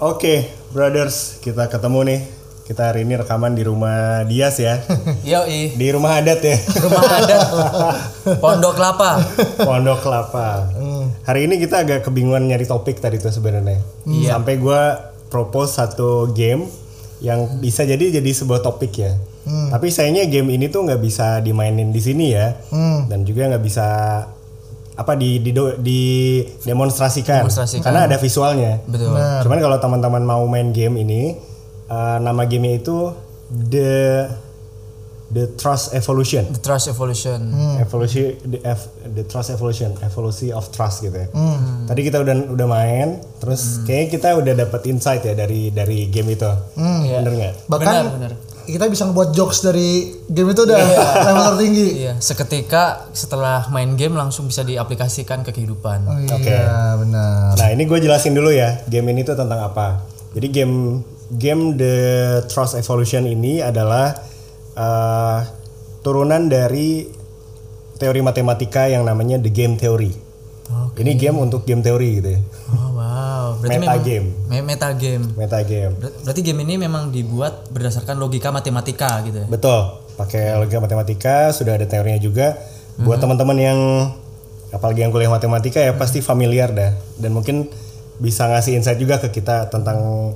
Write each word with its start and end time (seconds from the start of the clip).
Oke, 0.00 0.48
brothers, 0.72 1.36
kita 1.44 1.68
ketemu 1.68 2.00
nih. 2.08 2.20
Kita 2.64 2.88
hari 2.88 3.04
ini 3.04 3.20
rekaman 3.20 3.52
di 3.52 3.60
rumah 3.68 4.24
Dias 4.24 4.56
ya. 4.56 4.80
Yoi, 5.28 5.72
Di 5.80 5.92
rumah 5.92 6.16
adat 6.16 6.40
ya. 6.40 6.56
rumah 6.80 7.04
adat 7.04 7.40
Pondok 8.40 8.80
Kelapa. 8.80 9.20
Pondok 9.60 10.00
Kelapa. 10.00 10.72
Hari 11.28 11.44
ini 11.44 11.60
kita 11.60 11.84
agak 11.84 12.00
kebingungan 12.08 12.48
nyari 12.48 12.64
topik 12.64 12.96
tadi 12.96 13.20
tuh 13.20 13.28
sebenarnya. 13.28 13.76
Iya. 14.08 14.40
Sampai 14.40 14.56
gua 14.56 15.12
propose 15.28 15.76
satu 15.76 16.32
game 16.32 16.64
yang 17.20 17.60
bisa 17.60 17.84
jadi 17.84 18.00
jadi 18.08 18.30
sebuah 18.32 18.64
topik 18.64 18.96
ya. 18.96 19.12
Tapi 19.44 19.92
sayangnya 19.92 20.24
game 20.32 20.56
ini 20.56 20.72
tuh 20.72 20.88
nggak 20.88 21.02
bisa 21.04 21.44
dimainin 21.44 21.92
di 21.92 22.00
sini 22.00 22.32
ya. 22.32 22.56
Dan 23.04 23.28
juga 23.28 23.52
nggak 23.52 23.64
bisa 23.68 23.88
apa 25.00 25.16
di 25.16 25.40
di, 25.40 25.50
di 25.80 26.00
demonstrasikan. 26.60 27.48
Demonstrasikan. 27.48 27.80
Karena 27.82 28.04
ada 28.04 28.20
visualnya. 28.20 28.84
Betul. 28.84 29.16
Cuman 29.16 29.58
kalau 29.58 29.80
teman-teman 29.80 30.22
mau 30.22 30.44
main 30.44 30.70
game 30.70 31.00
ini, 31.00 31.32
eh, 31.88 32.16
nama 32.20 32.44
gamenya 32.44 32.76
itu 32.78 33.08
the 33.48 34.28
the 35.30 35.46
Trust 35.54 35.94
Evolution. 35.94 36.42
The 36.50 36.58
Trust 36.58 36.90
Evolution. 36.90 37.38
Evolusi 37.78 38.34
the, 38.42 38.58
ev- 38.66 38.90
the 39.06 39.22
Trust 39.22 39.54
Evolution, 39.54 39.94
evolusi 40.02 40.50
of 40.50 40.68
trust 40.68 41.00
gitu 41.00 41.14
ya. 41.16 41.30
Tadi 41.86 42.00
kita 42.02 42.18
udah 42.18 42.50
udah 42.50 42.66
main, 42.66 43.08
terus 43.38 43.78
kayaknya 43.86 44.06
kita 44.10 44.28
udah 44.36 44.54
dapat 44.58 44.90
insight 44.90 45.22
ya 45.22 45.32
dari 45.32 45.70
dari 45.70 46.10
game 46.10 46.34
itu. 46.34 46.50
Bener 46.76 47.30
nggak? 47.30 47.54
Bahkan 47.70 47.86
Benar, 47.86 48.06
benar. 48.10 48.32
Kita 48.70 48.86
bisa 48.86 49.04
ngebuat 49.04 49.30
jokes 49.30 49.60
dari 49.60 50.10
game 50.26 50.50
itu 50.50 50.62
udah 50.62 50.78
level 51.26 51.44
tertinggi. 51.54 51.88
Iya, 52.02 52.14
seketika 52.18 53.10
setelah 53.10 53.68
main 53.68 53.94
game 53.94 54.14
langsung 54.14 54.46
bisa 54.46 54.62
diaplikasikan 54.62 55.42
ke 55.42 55.50
kehidupan. 55.50 55.98
Oh 56.06 56.18
iya 56.18 56.34
Oke. 56.34 56.56
benar. 57.02 57.54
Nah 57.54 57.68
ini 57.68 57.82
gue 57.84 57.98
jelasin 57.98 58.32
dulu 58.32 58.50
ya, 58.50 58.80
game 58.86 59.10
ini 59.10 59.22
tuh 59.22 59.34
tentang 59.34 59.60
apa. 59.60 60.02
Jadi 60.32 60.46
game 60.48 61.02
game 61.30 61.74
The 61.74 61.96
Trust 62.46 62.74
Evolution 62.74 63.26
ini 63.26 63.58
adalah 63.60 64.14
eh, 64.74 65.38
turunan 66.00 66.46
dari 66.46 67.06
teori 67.94 68.20
matematika 68.24 68.88
yang 68.88 69.04
namanya 69.04 69.36
The 69.36 69.52
Game 69.52 69.76
Theory. 69.76 70.32
Ini 70.70 71.18
game 71.18 71.34
untuk 71.36 71.66
game 71.66 71.82
teori 71.82 72.22
gitu 72.22 72.30
ya, 72.30 72.40
Oh. 72.70 72.89
Berarti 73.60 73.76
Meta 73.76 73.84
memang 73.92 74.00
game. 74.02 74.26
Me- 74.48 74.64
meta 74.64 74.88
game. 74.96 75.24
meta 75.36 75.58
game. 75.60 75.92
Ber- 76.00 76.16
Berarti 76.24 76.40
game 76.40 76.60
ini 76.64 76.74
memang 76.80 77.12
dibuat 77.12 77.68
berdasarkan 77.68 78.16
logika 78.16 78.48
matematika 78.48 79.20
gitu 79.22 79.44
ya. 79.44 79.46
Betul, 79.46 79.78
pakai 80.16 80.56
logika 80.56 80.80
matematika, 80.80 81.52
sudah 81.52 81.76
ada 81.76 81.84
teorinya 81.84 82.18
juga. 82.18 82.56
Buat 83.00 83.20
teman-teman 83.20 83.56
yang 83.56 83.78
apalagi 84.70 85.04
yang 85.04 85.12
kuliah 85.12 85.32
matematika 85.32 85.80
ya 85.80 85.96
pasti 85.96 86.20
familiar 86.20 86.70
dah 86.70 86.92
dan 87.18 87.32
mungkin 87.32 87.66
bisa 88.20 88.44
ngasih 88.46 88.76
insight 88.76 89.00
juga 89.00 89.16
ke 89.16 89.32
kita 89.32 89.72
tentang 89.72 90.32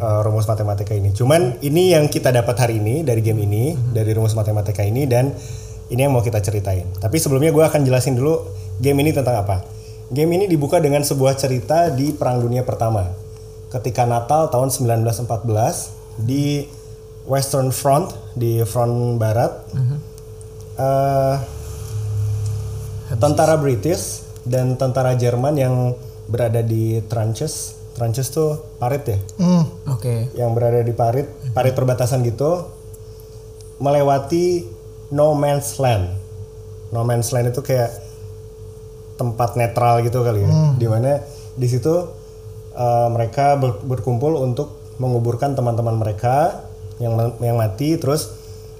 uh, 0.00 0.20
rumus 0.24 0.48
matematika 0.48 0.96
ini. 0.96 1.12
Cuman 1.12 1.60
ini 1.60 1.92
yang 1.92 2.08
kita 2.08 2.32
dapat 2.32 2.56
hari 2.56 2.80
ini 2.80 3.04
dari 3.04 3.20
game 3.20 3.44
ini, 3.44 3.76
dari 3.92 4.16
rumus 4.16 4.32
matematika 4.32 4.80
ini 4.80 5.04
dan 5.04 5.36
ini 5.92 6.00
yang 6.00 6.12
mau 6.12 6.24
kita 6.24 6.40
ceritain. 6.40 6.88
Tapi 6.96 7.16
sebelumnya 7.20 7.52
gue 7.52 7.64
akan 7.64 7.84
jelasin 7.84 8.16
dulu 8.16 8.48
game 8.80 9.04
ini 9.04 9.12
tentang 9.12 9.44
apa. 9.44 9.77
Game 10.08 10.32
ini 10.32 10.48
dibuka 10.48 10.80
dengan 10.80 11.04
sebuah 11.04 11.36
cerita 11.36 11.92
di 11.92 12.16
Perang 12.16 12.40
Dunia 12.40 12.64
Pertama. 12.64 13.12
Ketika 13.68 14.08
Natal 14.08 14.48
tahun 14.48 14.72
1914 14.72 15.92
di 16.16 16.64
Western 17.28 17.68
Front 17.68 18.16
di 18.32 18.64
front 18.64 19.20
barat, 19.20 19.52
eh, 20.80 21.36
tentara 23.20 23.60
British 23.60 24.24
dan 24.48 24.80
tentara 24.80 25.12
Jerman 25.12 25.60
yang 25.60 25.74
berada 26.24 26.64
di 26.64 27.04
trenches, 27.04 27.76
trenches 27.92 28.32
tuh 28.32 28.64
parit 28.80 29.04
ya, 29.04 29.18
Hmm. 29.36 29.64
Oke. 29.92 30.32
yang 30.32 30.56
berada 30.56 30.80
di 30.80 30.96
parit, 30.96 31.28
parit 31.52 31.76
perbatasan 31.76 32.24
gitu, 32.24 32.64
melewati 33.76 34.64
no 35.12 35.36
man's 35.36 35.76
land. 35.76 36.16
No 36.88 37.04
man's 37.04 37.28
land 37.28 37.52
itu 37.52 37.60
kayak 37.60 37.92
tempat 39.18 39.52
netral 39.52 40.00
gitu 40.00 40.22
kali 40.22 40.40
ya, 40.40 40.50
di 40.72 40.86
mana 40.86 41.18
di 41.52 41.66
situ 41.66 41.90
eh, 42.72 43.08
mereka 43.08 43.54
ber- 43.54 43.82
berkumpul 43.82 44.38
untuk 44.38 44.78
menguburkan 44.96 45.52
teman-teman 45.52 45.94
mereka 45.94 46.62
yang 46.96 47.12
ma- 47.12 47.34
yang 47.38 47.54
mati, 47.54 47.94
terus 47.94 48.30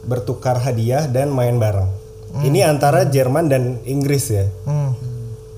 bertukar 0.00 0.56
hadiah 0.56 1.04
dan 1.04 1.28
main 1.28 1.54
bareng. 1.56 1.90
Ini 2.38 2.62
antara 2.64 3.02
Jerman 3.04 3.46
dan 3.46 3.62
Inggris 3.84 4.28
ya, 4.28 4.46
Hmm. 4.62 4.94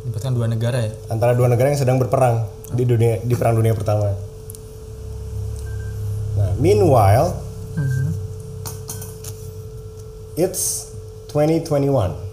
Libatkan 0.03 0.33
dua 0.33 0.47
negara 0.47 0.81
ya. 0.81 0.93
antara 1.07 1.33
dua 1.33 1.47
negara 1.47 1.69
yang 1.69 1.77
sedang 1.77 1.97
berperang 1.97 2.45
di 2.71 2.85
dunia 2.85 3.19
di 3.19 3.35
perang 3.35 3.55
dunia 3.55 3.73
pertama. 3.73 4.17
Nah, 6.33 6.51
meanwhile, 6.57 7.37
it's 10.35 10.95
2021. 11.29 12.30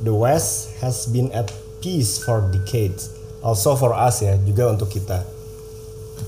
The 0.00 0.10
West 0.10 0.48
has 0.78 1.04
been 1.06 1.28
at 1.30 1.52
peace 1.78 2.16
for 2.16 2.44
decades. 2.48 3.12
Also 3.38 3.74
for 3.74 3.92
us 3.92 4.20
ya, 4.20 4.36
juga 4.38 4.68
untuk 4.68 4.88
kita. 4.88 5.20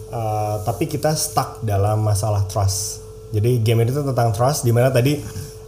Uh, 0.06 0.60
tapi 0.62 0.84
kita 0.84 1.12
stuck 1.12 1.58
dalam 1.60 2.00
masalah 2.00 2.44
trust. 2.44 3.00
Jadi 3.30 3.58
game 3.58 3.82
ini 3.82 3.90
tuh 3.90 4.04
tentang 4.04 4.30
trust, 4.30 4.62
di 4.62 4.70
mana 4.70 4.88
tadi 4.88 5.16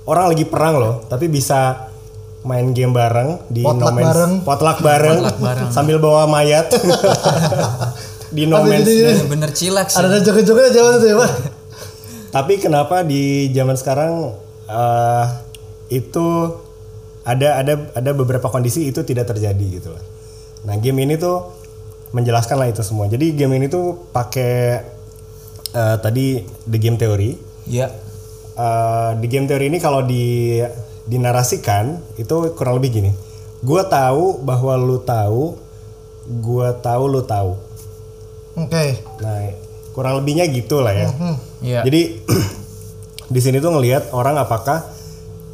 orang 0.05 0.31
lagi 0.31 0.45
perang 0.45 0.75
loh, 0.77 0.95
tapi 1.05 1.27
bisa 1.27 1.89
main 2.41 2.71
game 2.71 2.93
bareng 2.93 3.49
di 3.49 3.61
Potluck 3.61 3.83
No 3.83 3.93
Man's- 3.93 4.07
bareng. 4.07 4.33
potluck 4.43 4.79
bareng, 4.79 5.19
sambil 5.69 5.99
bawa 5.99 6.25
mayat 6.25 6.71
di 8.37 8.45
No 8.45 8.63
Aduh, 8.63 8.71
Man's. 8.71 8.87
Bener-bener 8.87 9.51
cilak 9.51 9.89
sih. 9.89 9.99
Ada 9.99 10.21
joget-jogetnya 10.21 10.71
jauh 10.71 10.93
itu 10.97 11.07
ya, 11.09 11.17
Pak. 11.19 11.33
Tapi 12.29 12.53
kenapa 12.61 13.03
di 13.03 13.49
zaman 13.51 13.75
sekarang 13.75 14.37
eh, 14.65 15.25
itu 15.91 16.27
ada 17.29 17.61
ada 17.61 17.75
ada 17.93 18.11
beberapa 18.17 18.49
kondisi 18.49 18.89
itu 18.89 19.05
tidak 19.05 19.29
terjadi 19.29 19.67
gitu 19.69 19.93
lah. 19.93 20.01
Nah 20.65 20.81
game 20.81 21.05
ini 21.05 21.21
tuh 21.21 21.53
menjelaskan 22.17 22.57
lah 22.57 22.69
itu 22.73 22.81
semua. 22.81 23.05
Jadi 23.05 23.37
game 23.37 23.61
ini 23.61 23.69
tuh 23.69 24.09
pakai 24.09 24.81
eh, 25.77 25.97
tadi 26.01 26.41
the 26.65 26.79
game 26.81 26.97
theory. 26.97 27.37
Iya. 27.69 27.93
Eh, 28.57 29.11
the 29.21 29.29
game 29.29 29.45
theory 29.45 29.69
ini 29.69 29.77
kalau 29.77 30.01
di 30.01 30.57
dinarasikan 31.05 32.01
itu 32.17 32.57
kurang 32.57 32.81
lebih 32.81 32.97
gini. 32.97 33.13
Gua 33.61 33.85
tahu 33.85 34.41
bahwa 34.41 34.73
lu 34.81 34.97
tahu, 35.05 35.61
gua 36.41 36.73
tahu 36.81 37.05
lu 37.13 37.23
tahu. 37.29 37.61
Oke. 38.57 39.05
Nah 39.21 39.53
kurang 39.93 40.23
lebihnya 40.23 40.49
gitu 40.49 40.81
lah 40.81 40.97
ya. 40.97 41.09
Iya. 41.61 41.81
Jadi 41.85 42.25
di 43.35 43.41
sini 43.45 43.61
tuh 43.61 43.77
ngelihat 43.77 44.17
orang 44.17 44.41
apakah 44.41 44.98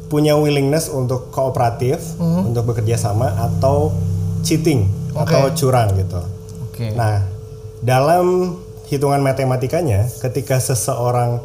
punya 0.07 0.37
willingness 0.37 0.87
untuk 0.91 1.33
kooperatif, 1.33 2.01
untuk 2.21 2.73
bekerja 2.73 2.97
sama 2.99 3.33
atau 3.37 3.91
cheating 4.45 4.85
atau 5.15 5.49
curang 5.57 5.95
gitu. 5.97 6.21
Oke. 6.69 6.93
Nah, 6.93 7.23
dalam 7.81 8.57
hitungan 8.85 9.21
matematikanya 9.21 10.05
ketika 10.21 10.61
seseorang 10.61 11.41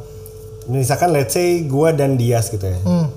misalkan 0.68 1.10
let's 1.14 1.32
say 1.32 1.64
gua 1.64 1.94
dan 1.94 2.20
Dias 2.20 2.52
gitu 2.52 2.66
ya. 2.68 2.78
Hmm. 2.84 3.08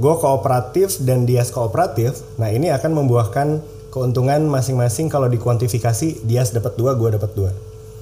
Gue 0.00 0.14
kooperatif 0.18 0.98
dan 1.04 1.28
Dias 1.28 1.54
kooperatif. 1.54 2.24
Nah, 2.40 2.50
ini 2.50 2.72
akan 2.74 2.90
membuahkan 2.96 3.62
keuntungan 3.92 4.42
masing-masing 4.48 5.06
kalau 5.12 5.28
dikuantifikasi 5.28 6.26
Dias 6.26 6.50
dapat 6.50 6.74
dua, 6.74 6.96
gua 6.96 7.14
dapat 7.14 7.30
dua. 7.36 7.50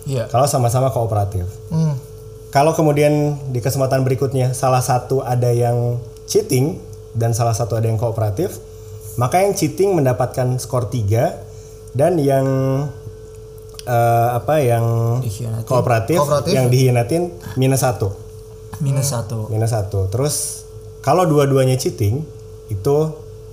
Iya. 0.08 0.30
Kalau 0.32 0.48
sama-sama 0.48 0.88
kooperatif. 0.94 1.44
Hmm. 1.68 1.98
Kalau 2.50 2.74
kemudian 2.74 3.38
di 3.54 3.62
kesempatan 3.62 4.02
berikutnya 4.02 4.56
salah 4.56 4.82
satu 4.82 5.22
ada 5.22 5.54
yang 5.54 6.02
cheating 6.30 6.78
dan 7.10 7.34
salah 7.34 7.52
satu 7.52 7.74
ada 7.74 7.84
yang 7.84 7.98
kooperatif, 7.98 8.62
maka 9.16 9.42
yang 9.42 9.52
cheating 9.52 9.92
mendapatkan 9.92 10.46
skor 10.56 10.86
3 10.86 11.34
dan 11.92 12.14
yang 12.16 12.46
eh, 13.82 14.28
apa 14.30 14.62
yang 14.62 14.84
Dikhianatin. 15.18 15.66
kooperatif, 15.66 16.16
Kooperatif. 16.16 16.52
yang 16.52 16.66
dihianatin 16.68 17.22
minus 17.56 17.82
satu, 17.82 18.14
Minus 18.78 19.10
satu. 19.10 19.50
minus 19.50 19.70
satu. 19.70 20.06
Terus 20.06 20.62
kalau 21.00 21.24
dua-duanya 21.24 21.74
cheating 21.74 22.22
itu 22.68 22.96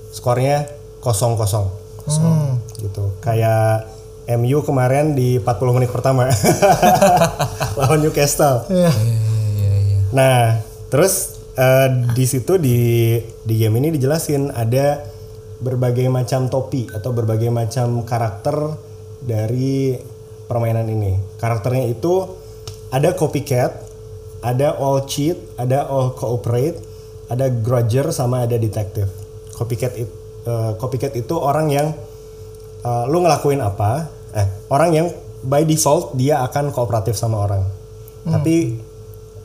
skornya 0.10 0.70
kosong 1.00 1.34
kosong 1.34 1.68
Hmm. 2.06 2.62
gitu. 2.78 3.12
Kayak 3.20 3.90
MU 4.30 4.60
kemarin 4.62 5.12
di 5.12 5.40
40 5.40 5.74
menit 5.74 5.90
pertama 5.90 6.28
lawan 7.78 8.00
Newcastle. 8.00 8.64
Iya. 8.68 8.92
Iya, 8.92 9.72
iya. 9.82 9.98
Nah, 10.12 10.40
terus 10.88 11.37
eh, 11.58 11.90
di 12.14 12.26
situ 12.30 12.62
di 12.62 12.78
di 13.22 13.54
game 13.58 13.82
ini 13.82 13.90
dijelasin 13.98 14.54
ada 14.54 15.02
berbagai 15.58 16.06
macam 16.08 16.46
topi 16.48 16.86
atau 16.94 17.10
berbagai 17.12 17.50
macam 17.50 18.06
karakter 18.06 18.78
dari 19.26 19.98
permainan 20.46 20.86
ini. 20.86 21.18
Karakternya 21.42 21.90
itu 21.90 22.30
ada 22.94 23.12
copycat, 23.18 23.74
ada 24.46 24.78
all 24.78 25.04
cheat, 25.10 25.36
ada 25.58 25.90
all 25.90 26.14
cooperate, 26.14 26.78
ada 27.28 27.50
grudger 27.50 28.14
sama 28.14 28.46
ada 28.46 28.56
detective. 28.56 29.10
Copycat 29.58 29.98
it, 29.98 30.10
eh, 30.46 30.72
copycat 30.78 31.18
itu 31.18 31.34
orang 31.36 31.68
yang 31.74 31.88
eh, 32.86 33.04
lu 33.10 33.26
ngelakuin 33.26 33.60
apa, 33.60 34.08
eh 34.38 34.48
orang 34.70 34.90
yang 34.94 35.08
by 35.42 35.66
default 35.66 36.14
dia 36.14 36.46
akan 36.46 36.70
kooperatif 36.70 37.18
sama 37.18 37.50
orang. 37.50 37.64
Tapi 38.28 38.76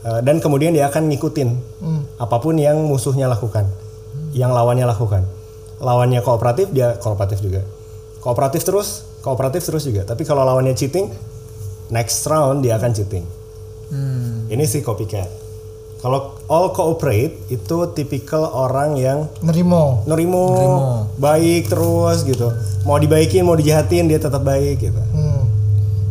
eh, 0.06 0.20
dan 0.22 0.38
kemudian 0.38 0.74
dia 0.74 0.86
akan 0.90 1.08
ngikutin 1.10 1.48
apa 2.18 2.36
pun 2.38 2.58
yang 2.58 2.78
musuhnya 2.86 3.26
lakukan, 3.26 3.66
yang 4.36 4.50
lawannya 4.54 4.86
lakukan. 4.86 5.26
Lawannya 5.82 6.22
kooperatif 6.22 6.70
dia 6.70 6.94
kooperatif 6.98 7.42
juga. 7.42 7.66
Kooperatif 8.22 8.62
terus, 8.62 9.02
kooperatif 9.18 9.66
terus 9.66 9.82
juga. 9.82 10.06
Tapi 10.06 10.22
kalau 10.22 10.46
lawannya 10.46 10.78
cheating, 10.78 11.10
next 11.90 12.22
round 12.30 12.62
dia 12.62 12.78
akan 12.78 12.94
cheating. 12.94 13.26
Ini 14.48 14.64
sih 14.64 14.80
copycat. 14.80 15.28
Kalau 16.02 16.34
all 16.50 16.74
cooperate 16.74 17.46
itu 17.46 17.76
tipikal 17.94 18.50
orang 18.50 18.98
yang 18.98 19.30
Nerimo. 19.38 20.02
nerimo, 20.02 20.46
baik 21.14 21.70
terus 21.70 22.26
gitu. 22.26 22.50
Mau 22.82 22.98
dibaikin, 22.98 23.46
mau 23.46 23.54
dijahatin 23.54 24.10
dia 24.10 24.18
tetap 24.18 24.42
baik 24.42 24.82
gitu. 24.82 24.98
Hmm. 24.98 25.46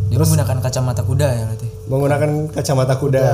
Dia 0.08 0.16
menggunakan 0.16 0.64
kacamata 0.64 1.04
kuda 1.04 1.28
ya 1.32 1.44
berarti. 1.44 1.68
Menggunakan 1.92 2.30
kacamata 2.56 2.94
kuda. 2.96 3.26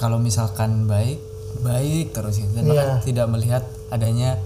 Kalau 0.00 0.16
misalkan 0.16 0.88
baik, 0.88 1.20
baik 1.60 2.16
terus 2.16 2.40
gitu. 2.40 2.48
Dan 2.50 2.64
Iya. 2.64 2.72
bahkan 2.72 2.88
tidak 3.04 3.26
melihat 3.28 3.62
adanya 3.88 4.40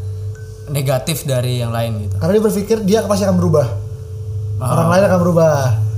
negatif 0.66 1.22
dari 1.22 1.62
yang 1.62 1.70
lain 1.70 2.02
gitu. 2.02 2.18
Karena 2.18 2.32
dia 2.34 2.42
berpikir 2.42 2.76
dia 2.82 2.98
pasti 3.06 3.22
akan 3.22 3.38
berubah. 3.38 3.66
Orang 4.56 4.90
lain 4.90 5.04
akan 5.06 5.18
berubah. 5.20 5.54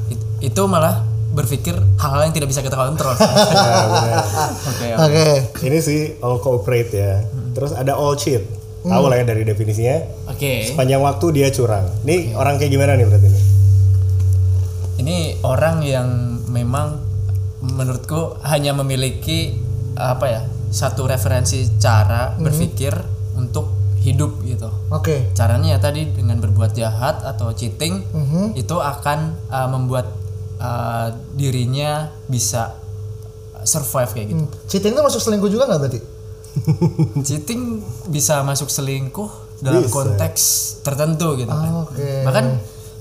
It- 0.09 0.53
itu 0.53 0.63
malah 0.69 1.01
berpikir 1.33 1.73
hal-hal 1.97 2.23
yang 2.23 2.35
tidak 2.35 2.49
bisa 2.49 2.61
kita 2.61 2.77
kontrol. 2.77 3.17
Benar. 3.17 4.25
Oke. 4.69 4.89
Oke. 4.95 5.27
Ini 5.65 5.79
sih 5.81 6.01
all 6.21 6.37
cooperate 6.39 6.93
ya. 6.93 7.25
Terus 7.53 7.73
ada 7.73 7.97
all 7.97 8.13
cheat. 8.15 8.45
Tahu 8.83 9.09
lah 9.09 9.19
ya 9.19 9.25
dari 9.25 9.43
definisinya. 9.43 10.31
Oke. 10.31 10.69
Sepanjang 10.69 11.01
waktu 11.01 11.27
dia 11.33 11.49
curang. 11.49 11.89
Nih 12.05 12.33
orang 12.33 12.55
kayak 12.55 12.71
gimana 12.71 12.95
nih 12.95 13.03
berarti 13.05 13.29
nih? 13.29 13.45
Ini 14.97 15.17
orang 15.43 15.77
yang 15.83 16.09
memang 16.49 17.06
menurutku 17.73 18.39
hanya 18.45 18.71
memiliki 18.73 19.57
apa 19.97 20.27
ya 20.29 20.41
satu 20.69 21.09
referensi 21.09 21.65
cara 21.79 22.37
berpikir 22.37 22.93
untuk 23.35 23.73
hidup 23.99 24.39
gitu. 24.45 24.71
Oke. 24.93 25.33
Caranya 25.33 25.75
ya 25.75 25.79
tadi 25.81 26.07
dengan 26.07 26.39
berbuat 26.39 26.73
jahat 26.73 27.25
atau 27.25 27.51
cheating 27.51 28.05
itu 28.55 28.77
akan 28.77 29.35
uh, 29.51 29.67
membuat 29.67 30.15
uh, 30.59 31.11
dirinya 31.35 32.13
bisa 32.27 32.77
survive 33.65 34.11
kayak 34.13 34.27
gitu. 34.31 34.45
Cheating 34.69 34.95
itu 34.95 35.03
masuk 35.03 35.19
selingkuh 35.19 35.51
juga 35.51 35.67
nggak 35.67 35.81
berarti? 35.81 36.01
Cheating 37.27 37.83
bisa 38.09 38.41
masuk 38.41 38.71
selingkuh 38.71 39.29
dalam 39.59 39.83
Bisa. 39.83 39.93
konteks 39.93 40.43
tertentu 40.85 41.35
gitu 41.35 41.51
kan. 41.51 41.89
Oke. 41.89 42.23
Bahkan 42.23 42.45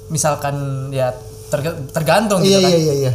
misalkan 0.08 0.56
ya 0.90 1.12
terga- 1.52 1.78
tergantung 1.92 2.42
Iya 2.42 2.58
gitu 2.58 2.60
kan. 2.62 2.70
iya 2.72 2.80
iya 2.80 2.94
iya. 2.96 3.12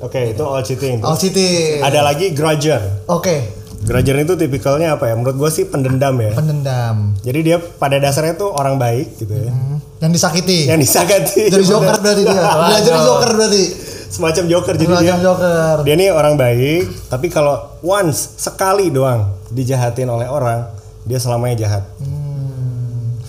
Oke, 0.00 0.36
itu 0.36 0.42
all 0.44 0.62
cheating. 0.62 1.00
All 1.00 1.16
cheating. 1.16 1.80
Ada 1.80 2.00
lagi 2.04 2.32
grudger. 2.36 3.06
Oke. 3.08 3.52
Grudger 3.86 4.16
itu 4.24 4.34
tipikalnya 4.34 4.96
apa 4.96 5.08
ya? 5.08 5.14
Menurut 5.14 5.36
gue 5.36 5.50
sih 5.52 5.64
pendendam 5.68 6.16
ya. 6.18 6.32
Pendendam. 6.34 7.14
Jadi 7.22 7.38
dia 7.44 7.56
pada 7.60 8.00
dasarnya 8.00 8.34
tuh 8.34 8.50
orang 8.50 8.76
baik 8.76 9.20
gitu 9.20 9.32
ya. 9.32 9.52
Hmm. 9.52 9.78
Yang 10.02 10.12
disakiti. 10.20 10.58
Yang 10.68 10.80
disakiti. 10.88 11.42
Jadi 11.48 11.64
joker 11.64 11.96
berarti 12.02 12.22
dia. 12.24 12.42
Dia 12.44 12.78
jadi 12.82 13.00
joker 13.00 13.30
berarti. 13.36 13.64
Semacam 14.06 14.44
joker 14.48 14.74
jadi 14.74 14.84
dia. 14.86 15.12
Semacam 15.12 15.18
joker. 15.22 15.74
Dia 15.84 15.94
nih 15.98 16.08
orang 16.12 16.34
baik, 16.38 16.82
tapi 17.08 17.26
kalau 17.28 17.78
once 17.84 18.38
sekali 18.38 18.88
doang 18.88 19.34
dijahatin 19.52 20.08
oleh 20.08 20.26
orang, 20.30 20.66
dia 21.04 21.18
selamanya 21.20 21.56
jahat. 21.66 21.84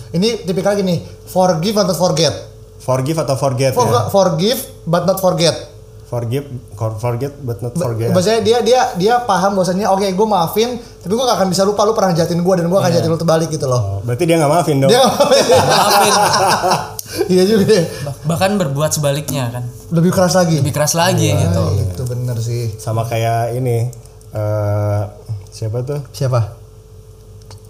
Ini 0.08 0.48
tipikal 0.48 0.72
gini, 0.72 1.04
forgive 1.28 1.76
atau 1.76 1.92
forget. 1.92 2.32
Forgive 2.80 3.20
atau 3.20 3.36
forget 3.36 3.76
For- 3.76 3.84
ya. 3.84 4.08
Forgive 4.08 4.60
but 4.88 5.04
not 5.04 5.20
forget. 5.20 5.52
Forgive, 6.08 6.48
for- 6.72 6.96
forget 6.96 7.36
but 7.38 7.60
not 7.60 7.76
forget. 7.76 8.08
Maksudnya 8.08 8.40
dia 8.40 8.58
dia 8.60 8.80
dia 8.96 9.14
paham 9.20 9.52
bahwasanya 9.54 9.88
oke 9.88 10.08
gue 10.08 10.26
maafin, 10.26 10.68
tapi 10.96 11.12
gue 11.12 11.20
gak 11.20 11.36
akan 11.36 11.48
bisa 11.48 11.62
lupa 11.62 11.84
lu 11.84 11.92
pernah 11.92 12.12
jahatin 12.12 12.40
gue 12.40 12.54
dan 12.54 12.64
gue 12.64 12.78
akan 12.78 12.88
jahatin 12.88 13.10
lu 13.10 13.18
terbalik 13.18 13.48
gitu 13.48 13.64
loh. 13.64 13.76
Oh, 13.76 13.98
berarti 14.00 14.24
dia 14.24 14.36
nggak 14.36 14.48
maafin 14.48 14.76
dong. 14.78 14.88
Dia 14.88 14.98
nggak 14.98 15.12
maafin. 15.20 15.44
Maafin. 15.52 16.14
Iya 17.28 17.42
juga 17.44 17.64
ya. 17.68 17.84
Bah- 18.02 18.16
bahkan 18.26 18.50
berbuat 18.54 18.90
sebaliknya 18.90 19.48
kan. 19.50 19.68
Lebih 19.90 20.08
keras 20.10 20.32
lagi. 20.34 20.56
Lebih 20.56 20.72
keras 20.72 20.92
lagi 20.94 21.28
Ah, 21.28 21.36
gitu. 21.38 21.62
Itu 21.86 22.02
bener 22.04 22.36
sih. 22.38 22.72
Sama 22.74 23.04
kayak 23.04 23.52
ini 23.54 23.92
eh 24.30 25.02
siapa 25.50 25.84
tuh? 25.84 26.00
Siapa? 26.08 26.56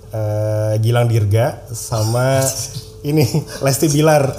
eh 0.09 0.73
Gilang 0.79 1.05
Dirga 1.07 1.69
sama 1.69 2.41
ini 3.05 3.25
Lesti 3.61 3.87
Bilar. 3.89 4.31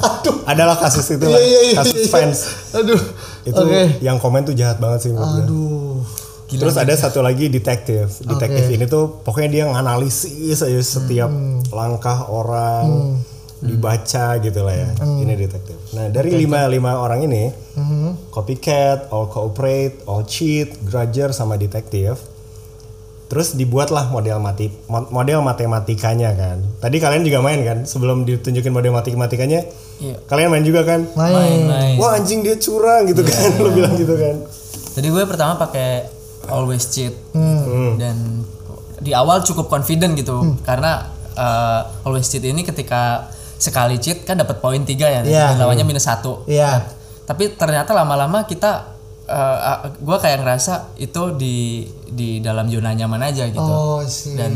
Adalah 0.44 0.76
kasus 0.76 1.06
itu 1.12 1.22
lah, 1.22 1.36
Iya, 1.36 1.42
iya, 1.42 1.60
iya, 1.64 1.74
kasus 1.78 2.00
iya. 2.00 2.10
fans. 2.10 2.40
Aduh. 2.74 3.02
Itu 3.50 3.60
Oke. 3.60 4.00
yang 4.00 4.18
komen 4.18 4.46
tuh 4.46 4.54
jahat 4.54 4.78
banget 4.78 5.06
sih 5.06 5.12
menurut. 5.12 5.44
Aduh. 5.44 5.98
Terus 6.50 6.76
ada 6.76 6.94
satu 6.94 7.22
lagi 7.22 7.46
detektif. 7.46 8.26
Detektif 8.26 8.66
ini 8.70 8.86
tuh 8.86 9.22
pokoknya 9.22 9.50
dia 9.50 9.64
nganalisis 9.70 10.58
aja 10.60 10.82
setiap 10.82 11.30
Hmm. 11.30 11.62
langkah 11.70 12.26
orang 12.26 13.22
dibaca 13.60 14.40
gitu 14.40 14.64
lah 14.64 14.74
ya. 14.74 14.90
Ini 14.98 15.34
detektif. 15.36 15.78
Nah 15.92 16.10
dari 16.10 16.34
lima 16.34 16.66
lima 16.66 16.98
orang 16.98 17.22
ini, 17.22 17.54
Hmm. 17.76 18.18
copycat, 18.30 19.12
all 19.12 19.28
cooperate, 19.28 20.02
all 20.06 20.24
cheat, 20.24 20.74
grudger 20.82 21.30
sama 21.32 21.54
detektif. 21.54 22.18
Terus 23.30 23.54
dibuatlah 23.54 24.10
model 24.10 24.42
mati 24.42 24.74
mo- 24.86 25.06
model 25.08 25.40
matematikanya 25.40 26.34
kan. 26.34 26.66
Tadi 26.80 26.98
kalian 26.98 27.22
juga 27.22 27.40
main 27.40 27.62
kan 27.62 27.86
sebelum 27.86 28.26
ditunjukin 28.26 28.74
model 28.74 28.90
matematikanya. 28.92 29.70
Iya. 29.98 30.18
Kalian 30.26 30.50
main 30.50 30.66
juga 30.66 30.82
kan? 30.82 31.06
Main. 31.14 31.62
Main. 31.64 31.96
Wah 31.96 32.18
anjing 32.18 32.42
dia 32.42 32.58
curang 32.58 33.06
gitu 33.06 33.22
kan, 33.22 33.50
lo 33.62 33.70
bilang 33.70 33.94
gitu 33.94 34.12
kan. 34.12 34.36
Jadi 34.92 35.08
gue 35.08 35.24
pertama 35.24 35.56
pakai 35.56 36.10
always 36.48 36.90
cheat 36.90 37.14
Hmm. 37.32 37.96
dan 37.96 38.42
di 38.98 39.14
awal 39.14 39.40
cukup 39.40 39.70
confident 39.70 40.12
gitu 40.14 40.58
karena 40.60 41.08
uh, 41.32 41.86
always 42.04 42.26
cheat 42.26 42.42
ini 42.42 42.66
ketika 42.66 43.30
sekali 43.56 43.96
cheat 43.96 44.24
kan 44.24 44.36
dapat 44.36 44.58
poin 44.58 44.82
tiga 44.82 45.06
ya, 45.06 45.22
Iya. 45.22 45.54
dan 45.54 45.62
lawannya 45.62 45.86
minus 45.86 46.04
satu. 46.04 46.44
Iya. 46.44 46.82
Tapi 47.24 47.54
ternyata 47.54 47.94
lama-lama 47.94 48.44
kita 48.44 48.98
gue 50.00 50.18
kayak 50.18 50.42
ngerasa 50.42 50.74
itu 50.98 51.38
di 51.38 51.86
di 52.14 52.44
dalam 52.44 52.70
zona 52.70 52.94
nyaman 52.94 53.22
aja 53.24 53.46
gitu. 53.50 53.62
Oh 53.62 54.02
sih. 54.06 54.36
Dan 54.36 54.54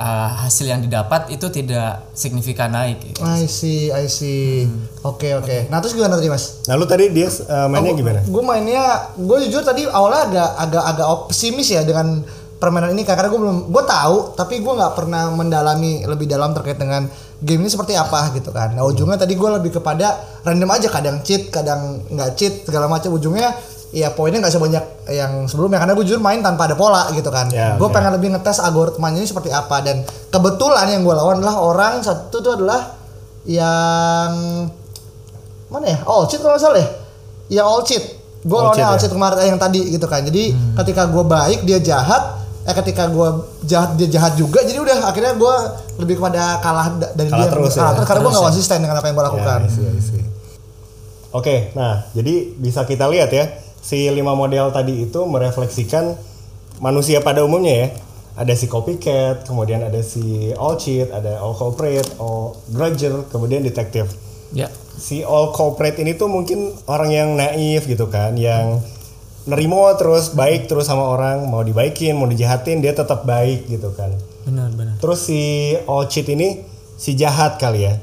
uh, 0.00 0.28
hasil 0.48 0.64
yang 0.64 0.80
didapat 0.80 1.28
itu 1.28 1.46
tidak 1.52 2.08
signifikan 2.16 2.72
naik. 2.72 3.00
gitu. 3.04 3.20
I 3.20 3.44
see, 3.44 3.92
I 3.92 4.08
see. 4.08 4.64
Oke, 5.04 5.36
oke. 5.36 5.68
Nah, 5.68 5.84
terus 5.84 5.92
gimana 5.92 6.16
tadi, 6.16 6.32
Mas? 6.32 6.64
Nah 6.64 6.74
lu 6.80 6.88
tadi 6.88 7.12
dia 7.12 7.28
eh, 7.28 7.66
mainnya 7.68 7.92
gimana? 7.92 8.20
Gue 8.24 8.42
mainnya, 8.44 9.12
gue 9.16 9.36
jujur 9.48 9.60
tadi 9.64 9.84
awalnya 9.84 10.28
agak 10.28 10.50
agak 10.56 10.84
agak 10.96 11.06
optimis 11.08 11.68
ya 11.68 11.84
dengan 11.84 12.24
permainan 12.60 12.92
ini 12.92 13.08
karena 13.08 13.32
gue 13.32 13.40
belum, 13.40 13.72
gue 13.72 13.84
tahu 13.88 14.36
tapi 14.36 14.60
gue 14.60 14.72
nggak 14.76 14.92
pernah 14.92 15.32
mendalami 15.32 16.04
lebih 16.04 16.28
dalam 16.28 16.52
terkait 16.52 16.76
dengan 16.76 17.08
game 17.40 17.64
ini 17.64 17.72
seperti 17.72 17.96
apa 17.96 18.36
gitu 18.36 18.52
kan. 18.52 18.76
Nah 18.76 18.84
ujungnya 18.84 19.16
tadi 19.16 19.32
gue 19.32 19.50
lebih 19.56 19.80
kepada 19.80 20.20
random 20.44 20.68
aja, 20.68 20.92
kadang 20.92 21.24
cheat, 21.24 21.48
kadang 21.48 22.04
nggak 22.12 22.36
cheat 22.36 22.68
segala 22.68 22.84
macam. 22.84 23.16
Ujungnya 23.16 23.56
ya 23.90 24.10
poinnya 24.10 24.38
nggak 24.38 24.50
sebanyak 24.50 24.84
yang 25.08 25.44
sebelumnya 25.44 25.78
karena 25.78 25.92
gue 25.92 26.04
jujur 26.04 26.18
main 26.18 26.38
tanpa 26.38 26.64
ada 26.64 26.74
pola 26.74 27.10
gitu 27.10 27.26
kan. 27.28 27.50
Ya, 27.50 27.74
gue 27.74 27.82
oke. 27.82 27.90
pengen 27.90 28.14
lebih 28.14 28.30
ngetes 28.30 28.58
algoritmanya 28.58 29.18
ini 29.18 29.26
seperti 29.26 29.50
apa 29.50 29.82
dan 29.82 30.00
kebetulan 30.28 30.86
yang 30.88 31.02
gue 31.02 31.10
lawan 31.10 31.38
adalah 31.38 31.58
orang 31.58 31.94
satu 31.98 32.38
itu 32.38 32.50
adalah 32.52 32.94
yang 33.44 34.30
mana 35.66 35.86
ya? 35.86 35.98
Oh, 36.04 36.26
cheat 36.26 36.38
kalau 36.38 36.54
nggak 36.54 36.62
salah 36.62 36.78
ya. 36.78 36.88
Yang 37.50 37.66
all 37.66 37.82
cheat. 37.82 38.04
Gue 38.40 38.54
All 38.54 38.62
lawannya 38.68 38.76
cheat 38.76 38.86
all 38.86 38.96
ya? 38.96 39.00
cheat 39.00 39.12
kemarin 39.12 39.36
eh, 39.38 39.48
yang 39.48 39.60
tadi 39.60 39.80
gitu 39.90 40.06
kan. 40.06 40.20
Jadi 40.22 40.42
ketika 40.76 41.02
gue 41.06 41.24
baik 41.24 41.60
dia 41.62 41.78
jahat. 41.78 42.22
Eh 42.60 42.74
ketika 42.76 43.08
gue 43.08 43.28
jahat 43.64 43.96
dia 43.96 44.06
jahat 44.06 44.36
juga. 44.36 44.60
Jadi 44.60 44.76
udah 44.76 45.08
akhirnya 45.08 45.32
gue 45.32 45.54
lebih 45.98 46.14
kepada 46.16 46.60
kalah 46.60 46.92
da- 46.94 47.12
dari 47.12 47.26
Kalah 47.26 47.42
dia. 47.42 47.52
terus 47.52 47.72
ya? 47.72 47.80
Kalah 47.80 47.92
terus 47.96 48.06
karena 48.06 48.20
gue 48.20 48.26
Terus 48.26 48.36
gak 48.36 48.42
ya? 48.42 48.48
konsisten 48.52 48.78
dengan 48.78 48.96
apa 48.96 49.06
yang 49.06 49.16
gue 49.16 49.26
lakukan. 49.26 49.58
Ya, 49.60 49.68
see, 49.68 49.86
I 49.88 50.00
see. 50.00 50.22
Oke, 51.30 51.56
nah 51.72 52.10
jadi 52.10 52.34
bisa 52.52 52.82
kita 52.82 53.06
lihat 53.06 53.30
ya 53.30 53.44
si 53.80 54.08
lima 54.12 54.36
model 54.36 54.70
tadi 54.70 55.08
itu 55.08 55.24
merefleksikan 55.24 56.16
manusia 56.80 57.20
pada 57.24 57.44
umumnya 57.44 57.74
ya. 57.74 57.88
Ada 58.40 58.56
si 58.56 58.70
copycat, 58.70 59.44
kemudian 59.44 59.84
ada 59.84 60.00
si 60.00 60.54
all 60.56 60.80
cheat, 60.80 61.12
ada 61.12 61.42
all 61.44 61.52
cooperate, 61.52 62.08
all 62.16 62.56
grudger, 62.72 63.28
kemudian 63.28 63.60
detektif. 63.60 64.08
Ya. 64.56 64.72
Si 64.96 65.20
all 65.20 65.52
cooperate 65.52 66.00
ini 66.00 66.16
tuh 66.16 66.30
mungkin 66.30 66.72
orang 66.88 67.10
yang 67.12 67.28
naif 67.36 67.84
gitu 67.84 68.08
kan, 68.08 68.40
yang 68.40 68.80
nerimo 69.44 69.84
terus 70.00 70.32
baik 70.32 70.72
terus 70.72 70.88
sama 70.88 71.04
orang, 71.04 71.44
mau 71.52 71.60
dibaikin, 71.60 72.16
mau 72.16 72.30
dijahatin 72.30 72.80
dia 72.80 72.96
tetap 72.96 73.28
baik 73.28 73.68
gitu 73.68 73.92
kan. 73.92 74.14
Benar, 74.48 74.72
benar. 74.72 74.94
Terus 75.02 75.20
si 75.20 75.74
all 75.84 76.08
cheat 76.08 76.28
ini 76.32 76.64
si 77.00 77.16
jahat 77.16 77.56
kali 77.56 77.88
ya. 77.88 77.96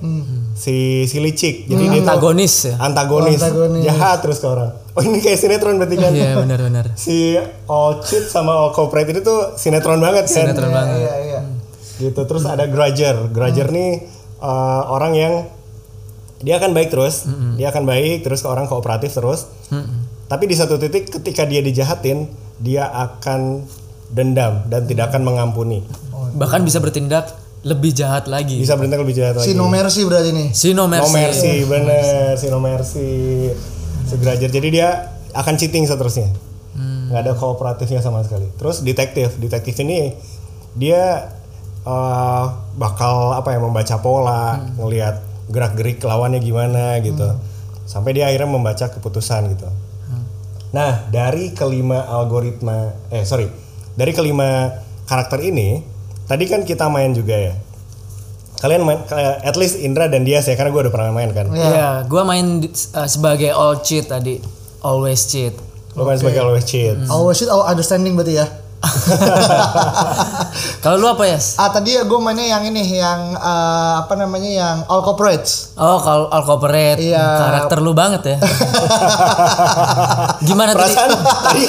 Si 0.57 1.05
si 1.05 1.17
licik. 1.21 1.69
Jadi 1.69 1.83
dia 1.85 2.01
tuh 2.01 2.13
Antagonis 2.13 2.53
ya. 2.65 2.75
antagonis, 2.81 3.41
Antagonis. 3.41 3.81
jahat 3.85 4.17
terus 4.25 4.37
ke 4.41 4.47
orang. 4.49 4.73
Oh 4.97 5.03
ini 5.03 5.21
kayak 5.21 5.37
sinetron 5.37 5.77
berarti 5.77 5.93
kan? 5.95 6.09
Iya, 6.09 6.33
benar, 6.35 6.59
benar. 6.59 6.85
si 6.97 7.37
all 7.65 8.01
cheat 8.01 8.25
sama 8.25 8.49
all 8.51 8.73
cooperate 8.73 9.05
ini 9.07 9.21
tuh 9.21 9.53
sinetron 9.53 10.01
banget 10.01 10.25
kan? 10.25 10.33
Sinetron 10.41 10.67
Iya, 10.67 10.75
banget. 10.75 10.97
iya, 10.97 11.13
iya. 11.21 11.39
Gitu. 11.99 12.17
Terus 12.19 12.43
ada 12.43 12.65
grudger. 12.65 13.29
Grudger 13.29 13.69
nih 13.69 14.09
uh, 14.39 14.81
orang 14.87 15.13
yang 15.13 15.33
dia 16.37 16.57
akan 16.57 16.69
baik 16.71 16.89
terus, 16.89 17.25
dia 17.53 17.67
akan 17.67 17.83
baik 17.83 18.21
terus 18.21 18.41
ke 18.41 18.47
orang 18.47 18.65
kooperatif 18.65 19.09
terus. 19.11 19.45
Tapi 20.25 20.43
di 20.43 20.53
satu 20.53 20.75
titik 20.75 21.09
ketika 21.11 21.45
dia 21.45 21.61
dijahatin, 21.61 22.29
dia 22.57 22.85
akan 22.85 23.65
dendam 24.07 24.65
dan 24.65 24.83
tidak 24.83 25.09
akan 25.09 25.21
mengampuni. 25.23 25.81
Bahkan 26.33 26.61
bisa 26.61 26.77
bertindak 26.77 27.33
lebih 27.61 27.89
jahat 27.91 28.25
lagi. 28.25 28.55
Bisa 28.55 28.73
bertindak 28.73 29.01
lebih 29.01 29.13
jahat 29.13 29.35
lagi. 29.35 29.45
Si 29.45 29.53
no 29.53 29.65
mercy 29.65 30.01
berarti 30.03 30.29
nih. 30.31 30.47
Si 30.51 30.69
no 30.71 30.85
No 30.85 30.93
mercy. 31.05 31.13
mercy, 31.15 31.53
bener, 31.63 32.33
si 32.33 32.45
no 32.47 32.57
mercy. 32.57 33.09
Sederajat. 34.07 34.49
Jadi 34.49 34.67
dia 34.71 35.11
akan 35.35 35.53
cheating 35.59 35.83
seterusnya. 35.85 36.31
nggak 37.07 37.21
ada 37.23 37.33
kooperatifnya 37.33 37.99
sama 38.03 38.21
sekali. 38.23 38.47
Terus 38.55 38.85
detektif, 38.85 39.35
detektif 39.41 39.73
ini 39.81 40.13
dia 40.77 41.33
eh, 41.83 42.45
bakal 42.77 43.33
apa 43.33 43.55
ya 43.55 43.59
membaca 43.59 43.95
pola, 43.99 44.61
ngelihat 44.77 45.23
gerak-gerik 45.49 46.03
lawannya 46.03 46.39
gimana 46.43 46.99
gitu. 47.01 47.35
Sampai 47.87 48.13
dia 48.13 48.27
akhirnya 48.27 48.51
membaca 48.51 48.85
keputusan 48.91 49.55
gitu. 49.55 49.67
Nah, 50.75 51.07
dari 51.07 51.55
kelima 51.55 52.03
algoritma 52.11 52.91
eh 53.07 53.23
sorry, 53.23 53.47
dari 53.95 54.11
kelima 54.11 54.75
karakter 55.07 55.39
ini, 55.39 55.79
tadi 56.27 56.43
kan 56.45 56.67
kita 56.67 56.91
main 56.91 57.15
juga 57.15 57.39
ya. 57.39 57.55
Kalian 58.57 58.81
main 58.81 58.99
kayak 59.05 59.45
at 59.45 59.53
least 59.53 59.77
Indra 59.77 60.09
dan 60.09 60.25
dia 60.25 60.41
ya 60.41 60.53
karena 60.57 60.73
gue 60.73 60.81
udah 60.89 60.93
pernah 60.93 61.13
main 61.13 61.29
kan. 61.29 61.45
Iya, 61.53 62.09
gua 62.09 62.25
main 62.25 62.65
di- 62.65 62.73
uh, 62.73 63.05
sebagai 63.05 63.53
all 63.53 63.85
cheat 63.85 64.09
tadi. 64.09 64.41
Always 64.81 65.29
cheat. 65.29 65.53
Lo 65.93 66.05
main 66.05 66.17
sebagai 66.17 66.41
always 66.41 66.65
cheat. 66.65 66.97
Always 67.05 67.41
it, 67.45 67.49
our 67.53 67.69
understanding 67.69 68.17
berarti 68.17 68.41
ya. 68.41 68.47
Kalau 70.85 71.01
lu 71.01 71.09
apa 71.09 71.25
ya? 71.25 71.37
Ah 71.57 71.73
tadi 71.73 71.97
gue 71.97 72.19
mainnya 72.21 72.45
yang 72.45 72.63
ini 72.65 72.97
yang 72.97 73.33
eh, 73.33 73.93
apa 74.05 74.13
namanya 74.13 74.49
yang 74.49 74.77
all 74.85 75.01
corporates. 75.01 75.73
Oh, 75.73 75.97
kalau 75.97 76.29
all 76.29 76.45
corporate. 76.45 77.01
Iya. 77.01 77.25
Karakter 77.25 77.81
lu 77.81 77.97
banget 77.97 78.21
ya. 78.25 78.37
gimana 80.47 80.77
tadi? 80.77 80.93
Tadi 80.93 81.63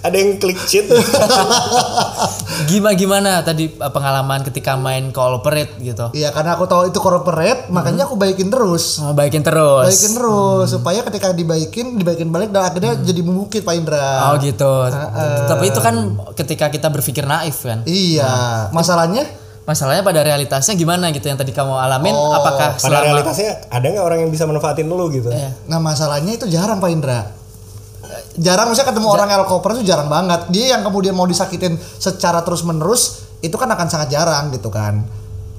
ada 0.00 0.16
yang 0.16 0.40
klik 0.40 0.56
cheat. 0.64 0.88
Gimana 2.70 2.94
gimana 2.96 3.30
tadi 3.44 3.68
uh, 3.76 3.92
pengalaman 3.92 4.44
ketika 4.44 4.76
main 4.76 5.12
corporate 5.12 5.76
gitu? 5.80 6.12
Iya 6.16 6.32
karena 6.32 6.56
aku 6.56 6.64
tahu 6.68 6.88
itu 6.88 6.98
corporate 7.00 7.68
makanya 7.72 8.08
aku 8.08 8.16
baikin 8.16 8.48
terus. 8.48 9.00
Oh, 9.00 9.12
baikin 9.12 9.44
terus. 9.44 9.86
Baikin 9.88 10.12
terus 10.16 10.66
supaya 10.72 11.00
ketika 11.04 11.32
dibaikin 11.32 12.00
dibaikin 12.00 12.28
balik 12.28 12.52
dan 12.52 12.68
akhirnya 12.68 12.96
jadi 13.00 13.20
membukit 13.24 13.64
Pak 13.64 13.74
Indra. 13.76 14.32
Oh 14.32 14.40
gitu. 14.40 14.88
Tapi 15.48 15.64
itu 15.68 15.80
kan 15.80 15.96
ketika 16.36 16.68
kita 16.72 16.88
berpikir 16.88 17.24
naif 17.24 17.64
kan. 17.64 17.84
Iya, 17.84 18.68
masalahnya 18.72 19.24
Masalahnya 19.70 20.02
pada 20.02 20.26
realitasnya 20.26 20.74
gimana 20.74 21.14
gitu 21.14 21.30
yang 21.30 21.38
tadi 21.38 21.54
kamu 21.54 21.78
alamin 21.78 22.10
Oh, 22.10 22.34
apakah 22.34 22.74
Pada 22.74 22.80
selama 22.80 23.06
realitasnya 23.06 23.70
ada 23.70 23.86
nggak 23.86 24.02
orang 24.02 24.18
yang 24.26 24.30
bisa 24.34 24.42
manfaatin 24.48 24.90
lu 24.90 25.06
gitu? 25.14 25.30
Iya. 25.30 25.54
Nah 25.70 25.78
masalahnya 25.78 26.34
itu 26.34 26.50
jarang 26.50 26.82
Pak 26.82 26.90
Indra. 26.90 27.39
Jarang 28.32 28.70
maksudnya 28.70 28.88
ketemu 28.88 29.08
orang 29.08 29.28
El 29.28 29.44
Koper 29.44 29.74
itu 29.74 29.82
jarang 29.84 30.06
banget. 30.06 30.46
Dia 30.48 30.74
yang 30.74 30.82
kemudian 30.82 31.12
mau 31.12 31.24
disakitin 31.24 31.74
secara 31.76 32.40
terus 32.40 32.62
menerus 32.62 33.26
itu 33.38 33.54
kan 33.54 33.66
akan 33.66 33.86
sangat 33.86 34.10
jarang 34.10 34.50
gitu 34.50 34.68
kan. 34.68 35.02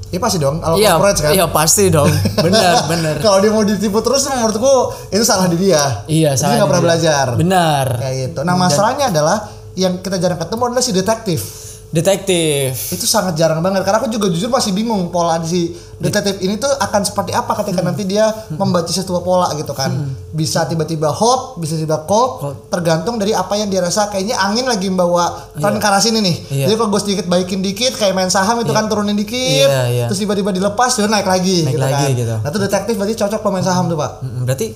Iya 0.07 0.19
pasti 0.19 0.37
dong 0.37 0.59
El 0.59 0.75
Iya, 0.75 0.99
kan. 0.99 1.31
iya 1.31 1.45
pasti 1.47 1.87
dong. 1.87 2.11
Benar, 2.35 2.83
benar. 2.91 3.15
Kalau 3.19 3.39
dia 3.39 3.47
mau 3.49 3.63
ditipu 3.63 3.99
terus 3.99 4.23
menurutku 4.25 4.73
itu 5.07 5.23
salah 5.23 5.47
di 5.47 5.55
dia. 5.57 6.03
Iya, 6.05 6.31
Dia 6.31 6.37
salah 6.37 6.53
nggak 6.53 6.63
di 6.63 6.69
pernah 6.69 6.79
dia. 6.79 6.87
belajar. 6.87 7.25
Benar. 7.35 7.87
Kayak 7.97 8.15
gitu. 8.21 8.39
Nah 8.43 8.55
masalahnya 8.55 9.05
adalah 9.07 9.37
yang 9.73 9.99
kita 9.99 10.19
jarang 10.19 10.35
ketemu 10.37 10.61
adalah 10.67 10.83
si 10.83 10.91
detektif. 10.91 11.41
Detektif. 11.91 12.71
Itu 12.89 13.03
sangat 13.03 13.35
jarang 13.35 13.59
banget 13.59 13.83
karena 13.83 13.99
aku 13.99 14.07
juga 14.07 14.27
jujur 14.27 14.47
masih 14.47 14.71
bingung 14.71 15.11
pola 15.11 15.35
si 15.43 15.71
detektif 15.99 16.39
ini 16.39 16.55
tuh 16.55 16.71
akan 16.71 17.03
seperti 17.03 17.29
apa 17.29 17.51
ketika 17.59 17.83
nanti 17.83 18.07
dia 18.07 18.31
membaca 18.49 18.87
sebuah 18.87 19.19
pola 19.19 19.51
gitu 19.53 19.75
kan. 19.75 19.91
Bisa 20.31 20.63
tiba-tiba 20.65 21.11
hot, 21.11 21.59
bisa 21.59 21.75
tiba 21.75 22.07
cold, 22.07 22.41
tergantung 22.67 23.19
dari 23.19 23.35
apa 23.35 23.53
yang 23.53 23.67
dia 23.67 23.83
rasa 23.83 24.07
kayaknya 24.07 24.39
angin 24.39 24.65
lagi 24.65 24.87
membawa 24.87 25.51
tren 25.53 25.77
ke 25.77 25.85
arah 25.85 25.99
sini 25.99 26.23
nih. 26.23 26.35
Iya. 26.49 26.65
Jadi 26.65 26.75
kalau 26.75 26.89
gue 26.89 27.01
sedikit 27.03 27.25
baikin 27.27 27.59
dikit 27.59 27.93
kayak 27.93 28.15
main 28.15 28.31
saham 28.31 28.57
itu 28.57 28.71
kan 28.71 28.87
turunin 28.87 29.13
dikit, 29.13 29.67
Iya, 29.67 29.81
iya. 29.91 30.05
terus 30.07 30.17
tiba-tiba 30.17 30.49
dilepas 30.49 30.95
dia 30.95 31.05
naik 31.05 31.27
lagi 31.27 31.67
Naik 31.67 31.75
gitu 31.75 31.83
lagi 31.83 32.05
kan. 32.07 32.11
gitu. 32.15 32.35
Nah, 32.39 32.49
itu 32.49 32.59
detektif 32.61 32.93
berarti 32.95 33.15
cocok 33.19 33.39
kalau 33.39 33.51
main 33.51 33.67
saham 33.67 33.85
tuh, 33.85 33.99
Pak. 33.99 34.11
Mm, 34.23 34.41
Berarti 34.47 34.67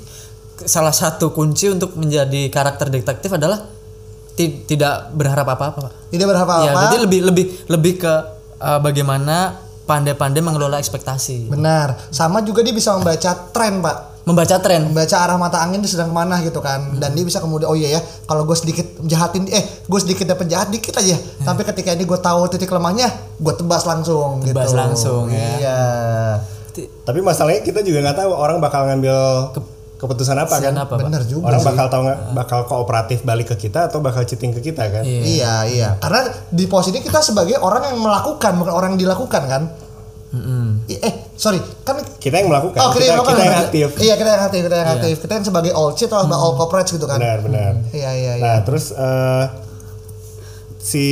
salah 0.56 0.92
satu 0.92 1.32
kunci 1.32 1.68
untuk 1.68 1.96
menjadi 1.96 2.48
karakter 2.48 2.88
detektif 2.88 3.32
adalah 3.32 3.60
tidak 4.38 5.16
berharap 5.16 5.48
apa-apa, 5.48 5.80
Pak. 5.90 5.94
Tidak 6.12 6.28
berharap 6.28 6.50
apa. 6.52 6.64
Ya, 6.68 6.72
berarti 6.76 6.98
lebih 7.00 7.20
lebih 7.24 7.46
lebih 7.72 7.94
ke 8.04 8.14
uh, 8.60 8.80
bagaimana 8.84 9.64
pandai-pandai 9.88 10.42
mengelola 10.44 10.78
ekspektasi. 10.82 11.48
Benar. 11.48 12.12
Sama 12.12 12.44
juga 12.44 12.66
dia 12.66 12.76
bisa 12.76 12.92
membaca 13.00 13.32
tren, 13.56 13.80
Pak. 13.80 13.98
Membaca 14.26 14.58
tren. 14.58 14.90
Membaca 14.90 15.16
arah 15.22 15.38
mata 15.38 15.62
angin 15.62 15.86
dia 15.86 15.92
sedang 15.94 16.10
ke 16.10 16.16
mana 16.18 16.42
gitu 16.42 16.58
kan. 16.58 16.98
Dan 16.98 17.14
dia 17.14 17.22
bisa 17.22 17.38
kemudian 17.38 17.70
oh 17.70 17.78
iya 17.78 17.96
ya, 17.96 18.02
kalau 18.26 18.42
gue 18.44 18.58
sedikit 18.58 18.98
jahatin 19.06 19.46
eh 19.54 19.62
gue 19.86 20.00
sedikit 20.02 20.26
dapat 20.26 20.50
jahat 20.50 20.74
dikit 20.74 20.98
aja. 20.98 21.14
Tapi 21.46 21.62
ketika 21.62 21.94
ini 21.94 22.10
gue 22.10 22.18
tahu 22.18 22.50
titik 22.50 22.74
lemahnya, 22.74 23.06
gue 23.38 23.54
tebas 23.54 23.86
langsung 23.86 24.42
Tebas 24.42 24.74
gitu. 24.74 24.82
langsung, 24.82 25.24
ya. 25.30 25.50
Iya. 25.62 25.82
Tapi 27.06 27.22
masalahnya 27.22 27.62
kita 27.62 27.86
juga 27.86 28.02
nggak 28.04 28.18
tahu 28.26 28.32
orang 28.34 28.58
bakal 28.58 28.90
ngambil 28.90 29.16
keputusan 29.96 30.36
apa 30.36 30.52
kan? 30.54 30.62
Keputusan 30.62 30.78
apa, 30.78 30.94
Pak? 30.94 31.06
Bener 31.06 31.24
juga 31.24 31.44
Orang 31.48 31.60
sih. 31.60 31.68
bakal 31.68 31.86
tahu 31.88 32.02
nggak 32.04 32.20
bakal 32.34 32.60
kooperatif 32.64 33.20
balik 33.22 33.48
ke 33.50 33.68
kita 33.68 33.88
atau 33.88 34.00
bakal 34.00 34.22
cheating 34.22 34.52
ke 34.52 34.62
kita 34.62 34.84
kan? 34.90 35.02
Iya. 35.02 35.22
Iya, 35.22 35.54
iya. 35.66 35.90
Karena 35.98 36.22
di 36.46 36.66
posisi 36.66 36.98
kita 36.98 37.20
sebagai 37.20 37.58
orang 37.58 37.90
yang 37.90 38.00
melakukan 38.00 38.52
bukan 38.56 38.74
orang 38.74 38.90
yang 38.94 39.02
dilakukan 39.02 39.44
kan. 39.46 39.64
Mm-mm. 40.28 40.84
I- 40.86 41.00
Eh, 41.00 41.14
sorry. 41.34 41.64
Kan 41.82 42.04
Kita 42.20 42.36
yang 42.36 42.52
melakukan, 42.52 42.76
Oh, 42.78 42.92
kita, 42.92 43.08
yang 43.08 43.16
kita, 43.16 43.24
melakukan. 43.24 43.46
yang 43.46 43.64
aktif. 43.64 43.88
Iya, 43.98 44.14
kita 44.14 44.30
yang 44.30 44.44
aktif, 44.44 44.60
kita 44.62 44.76
yang 44.76 44.90
aktif. 44.92 45.16
Kita 45.18 45.32
yang 45.34 45.46
sebagai 45.46 45.72
all 45.72 45.92
cheat 45.92 46.10
atau 46.10 46.28
all 46.28 46.54
corporate 46.54 46.90
gitu 46.90 47.06
kan. 47.06 47.16
Benar, 47.16 47.40
benar. 47.40 47.72
Iya, 47.90 48.10
iya, 48.12 48.32
iya. 48.36 48.44
Nah, 48.44 48.58
terus 48.62 48.92
eh, 48.92 49.44
si 50.78 51.06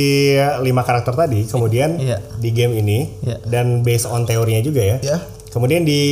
lima 0.60 0.82
karakter 0.82 1.16
tadi 1.16 1.44
kemudian 1.44 1.96
Iya. 1.96 2.20
di 2.36 2.50
game 2.50 2.76
ini 2.76 3.10
Iya. 3.18 3.42
dan 3.44 3.80
based 3.80 4.06
on 4.06 4.22
teorinya 4.22 4.60
juga 4.60 4.82
ya. 4.82 4.96
Ya. 5.00 5.18
Kemudian 5.48 5.82
di 5.82 6.02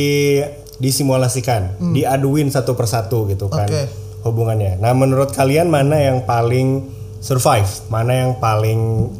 disimulasikan, 0.77 1.75
diaduin 1.91 2.47
satu 2.47 2.73
persatu 2.73 3.25
gitu 3.27 3.47
kan 3.47 3.65
Hmm. 3.65 3.71
Oke. 3.71 3.83
hubungannya. 4.23 4.77
Nah, 4.77 4.91
menurut 4.91 5.31
kalian 5.31 5.67
mana 5.67 5.99
yang 5.99 6.23
paling 6.23 6.87
survive, 7.19 7.67
mana 7.87 8.13
yang 8.17 8.31
paling 8.37 8.79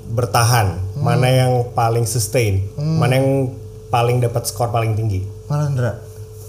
bertahan, 0.10 0.80
Hmm. 0.96 1.04
mana 1.04 1.28
yang 1.28 1.52
paling 1.72 2.04
sustain, 2.04 2.64
mana 2.76 3.18
yang 3.18 3.30
paling 3.90 4.18
dapat 4.18 4.44
skor 4.44 4.70
paling 4.70 4.94
tinggi 4.94 5.22
Mana 5.46 5.68
Indra? 5.68 6.00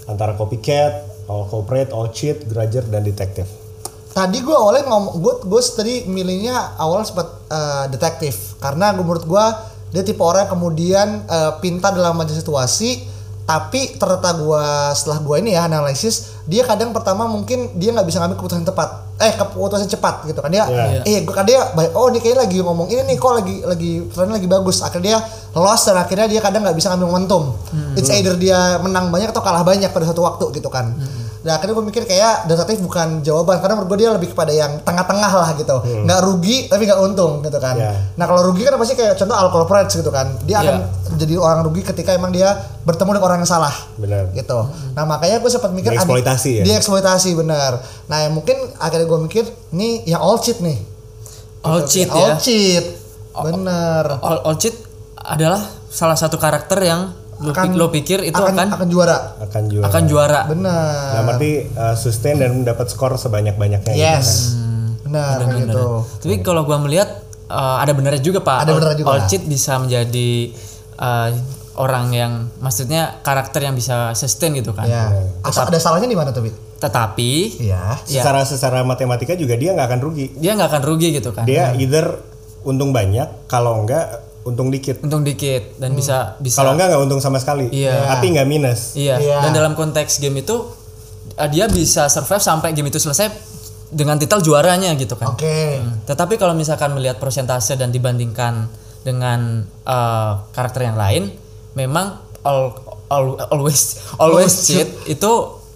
antara 0.05 0.33
copycat, 0.33 0.91
all 1.25 1.45
corporate, 1.45 1.89
all 1.89 2.09
cheat, 2.09 2.45
grudger 2.45 2.81
dan 2.83 3.01
detektif. 3.01 3.45
Tadi 4.09 4.39
gue 4.39 4.55
awalnya 4.55 4.87
ngomong, 4.87 5.19
gue 5.19 5.33
gue 5.43 5.61
tadi 5.67 5.95
milihnya 6.05 6.55
awal 6.75 7.03
sempat 7.03 7.27
eh, 7.45 7.85
detektif 7.89 8.55
karena 8.57 8.89
gue 8.91 9.03
menurut 9.03 9.23
gue 9.23 9.45
dia 9.91 10.01
tipe 10.01 10.19
orang 10.19 10.43
yang 10.43 10.51
kemudian 10.51 11.07
eh, 11.25 11.51
pintar 11.59 11.91
dalam 11.91 12.15
membaca 12.15 12.31
situasi 12.31 13.03
tapi 13.45 13.93
ternyata 13.95 14.41
gue 14.41 14.65
setelah 14.97 15.21
gue 15.21 15.35
ini 15.37 15.53
ya 15.53 15.69
analisis 15.69 16.33
dia 16.49 16.65
kadang 16.65 16.89
pertama 16.89 17.29
mungkin 17.29 17.77
dia 17.77 17.93
nggak 17.93 18.05
bisa 18.05 18.17
ngambil 18.17 18.41
keputusan 18.41 18.65
tepat. 18.65 19.05
Eh 19.15 19.31
keputusan 19.31 19.85
cepat 19.85 20.25
gitu 20.25 20.41
kan. 20.41 20.49
Dia 20.49 20.65
Iya. 20.65 21.01
eh 21.05 21.19
gue 21.21 21.29
kan 21.29 21.45
dia 21.45 21.61
baik 21.71 21.93
oh 21.93 22.09
ini 22.09 22.19
kayaknya 22.19 22.41
lagi 22.41 22.57
ngomong 22.59 22.89
ini 22.89 23.01
nih 23.05 23.15
kok 23.15 23.33
lagi 23.37 23.55
lagi 23.61 23.91
trennya 24.09 24.41
lagi 24.41 24.49
bagus. 24.49 24.81
Akhirnya 24.81 25.05
dia 25.05 25.17
lost 25.53 25.85
dan 25.85 26.01
akhirnya 26.01 26.25
dia 26.25 26.41
kadang 26.41 26.65
nggak 26.65 26.73
bisa 26.73 26.89
ngambil 26.89 27.07
momentum. 27.07 27.43
It's 27.93 28.09
either 28.09 28.33
dia 28.33 28.81
menang 28.81 29.13
banyak 29.13 29.29
atau 29.29 29.45
kalah 29.45 29.61
banyak 29.61 29.93
pada 29.93 30.05
satu 30.09 30.25
waktu 30.25 30.49
gitu 30.51 30.67
kan 30.67 30.97
dan 31.45 31.55
akhirnya 31.55 31.77
gue 31.77 31.85
mikir 31.85 32.03
kayak 32.03 32.49
detektif 32.49 32.81
bukan 32.81 33.21
jawaban 33.21 33.61
karena 33.61 33.77
menurut 33.77 33.93
gue 33.93 33.99
dia 34.01 34.09
lebih 34.09 34.33
kepada 34.33 34.49
yang 34.49 34.81
tengah-tengah 34.81 35.29
lah 35.29 35.49
gitu 35.53 35.77
nggak 36.01 36.19
rugi 36.25 36.65
tapi 36.65 36.83
nggak 36.83 36.97
untung 36.99 37.39
gitu 37.39 37.61
kan 37.61 37.77
Iya. 37.77 37.93
nah 38.17 38.25
kalau 38.25 38.49
rugi 38.49 38.65
kan 38.65 38.73
pasti 38.75 38.97
kayak 38.97 39.13
contoh 39.13 39.37
alcohol 39.37 39.63
corporates 39.63 39.93
gitu 39.93 40.09
kan 40.09 40.25
dia 40.41 40.57
akan 40.57 40.75
Iya. 40.81 41.15
jadi 41.15 41.33
orang 41.37 41.61
rugi 41.61 41.85
ketika 41.85 42.11
emang 42.11 42.33
dia 42.33 42.49
bertemu 42.81 43.13
dengan 43.13 43.23
orang 43.23 43.37
yang 43.39 43.51
salah 43.51 43.73
Benar. 43.95 44.29
gitu. 44.31 44.57
Nah 44.91 45.05
makanya 45.05 45.37
gue 45.37 45.49
sempat 45.49 45.69
mikir 45.69 45.89
Dieksploitasi 45.91 46.51
ya? 46.59 46.63
Dieksploitasi 46.65 47.29
benar. 47.35 47.77
Nah 48.05 48.17
yang 48.19 48.33
mungkin 48.33 48.57
akhirnya 48.77 49.05
gue 49.05 49.19
mikir 49.21 49.43
nih 49.71 50.05
yang 50.07 50.19
all 50.19 50.37
cheat 50.37 50.57
nih. 50.59 50.81
All 51.61 51.81
cheat 51.83 52.05
All 52.07 52.33
ya. 52.33 52.37
cheat. 52.37 52.85
Bener. 53.35 54.05
All, 54.17 54.37
all 54.43 54.55
cheat 54.55 54.73
adalah 55.15 55.61
salah 55.87 56.13
satu 56.13 56.37
karakter 56.37 56.77
yang 56.79 57.09
lo, 57.41 57.51
Akan- 57.51 57.75
lo 57.75 57.91
pikir 57.91 58.23
itu 58.23 58.35
akan, 58.35 58.55
akan 58.55 58.67
akan 58.79 58.87
juara. 58.87 59.17
Akan 59.43 59.63
juara. 59.67 59.85
akan 59.91 60.03
juara. 60.07 60.41
Benar. 60.47 61.11
Nah, 61.19 61.21
berarti 61.27 61.51
uh, 61.75 61.95
sustain 61.95 62.39
dan 62.39 62.63
dapat 62.63 62.87
skor 62.87 63.19
sebanyak-banyaknya. 63.19 63.91
gitu 63.91 63.99
kan. 63.99 64.19
Yes. 64.19 64.55
Benar 65.05 65.43
kayak 65.43 65.69
gitu. 65.69 65.85
Tapi 66.23 66.35
kalau 66.41 66.65
gua 66.65 66.79
melihat 66.79 67.21
uh, 67.51 67.77
ada 67.83 67.91
benernya 67.91 68.23
juga 68.23 68.39
pak. 68.41 68.65
Ada 68.65 68.71
benernya 68.73 68.97
juga. 69.03 69.27
Cheat 69.27 69.43
bisa 69.45 69.77
menjadi 69.77 70.55
uh, 70.97 71.29
orang 71.75 72.15
yang 72.15 72.31
maksudnya 72.63 73.19
karakter 73.19 73.67
yang 73.67 73.75
bisa 73.75 74.15
sustain 74.15 74.55
gitu 74.55 74.71
kan. 74.71 74.87
Ya. 74.87 75.11
Asal 75.43 75.67
ada 75.67 75.77
salahnya 75.77 76.07
di 76.07 76.17
mana 76.17 76.31
tuh? 76.31 76.47
Tetapi 76.79 77.61
Iya. 77.61 77.99
Ya. 78.07 78.23
Secara 78.23 78.47
secara 78.47 78.79
matematika 78.87 79.35
juga 79.35 79.59
dia 79.59 79.75
nggak 79.75 79.87
akan 79.91 79.99
rugi. 80.01 80.25
dia 80.39 80.55
nggak 80.55 80.69
akan 80.71 80.83
rugi 80.87 81.07
gitu 81.19 81.35
kan. 81.35 81.43
Dia 81.43 81.75
either 81.75 82.15
untung 82.65 82.89
banyak, 82.89 83.45
kalau 83.45 83.85
enggak 83.85 84.24
untung 84.45 84.69
dikit. 84.69 85.01
Untung 85.01 85.25
dikit 85.25 85.81
dan 85.81 85.97
bisa 85.97 86.37
bisa 86.37 86.61
Kalau 86.61 86.77
enggak 86.77 86.93
nggak 86.93 87.01
untung 87.01 87.19
sama 87.19 87.41
sekali. 87.41 87.67
Iya. 87.73 88.15
Tapi 88.15 88.37
nggak 88.37 88.47
minus. 88.47 88.93
Iya. 88.93 89.17
Iya. 89.17 89.37
Dan 89.41 89.51
dalam 89.57 89.73
konteks 89.73 90.21
game 90.21 90.45
itu 90.45 90.55
eh, 91.35 91.49
dia 91.49 91.65
bisa 91.65 92.05
survive 92.07 92.39
sampai 92.39 92.71
game 92.71 92.93
itu 92.93 93.01
selesai 93.01 93.33
dengan 93.89 94.21
titel 94.21 94.45
juaranya 94.45 94.93
gitu 94.95 95.17
kan. 95.17 95.33
Oke. 95.33 95.81
Hmm. 95.81 96.05
Tetapi 96.05 96.37
kalau 96.37 96.53
misalkan 96.53 96.93
melihat 96.93 97.17
persentase 97.17 97.73
dan 97.73 97.89
dibandingkan 97.89 98.69
dengan 99.01 99.65
eh, 99.65 100.31
karakter 100.53 100.85
yang 100.85 100.97
lain, 100.97 101.33
memang 101.73 102.21
all, 102.45 102.77
all- 103.09 103.41
always 103.53 103.97
always 104.21 104.53
cheat 104.69 104.93
itu 105.09 105.31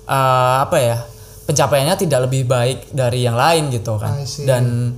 eh, 0.05 0.55
apa 0.61 0.77
ya 0.77 0.97
pencapaiannya 1.49 1.97
tidak 1.97 2.29
lebih 2.29 2.45
baik 2.45 2.93
dari 2.93 3.25
yang 3.25 3.33
lain 3.33 3.73
gitu 3.73 3.97
kan. 3.97 4.13
Dan 4.45 4.93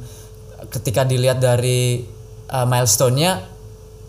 ketika 0.67 1.07
dilihat 1.07 1.39
dari 1.39 2.03
eh, 2.51 2.65
milestone-nya 2.67 3.47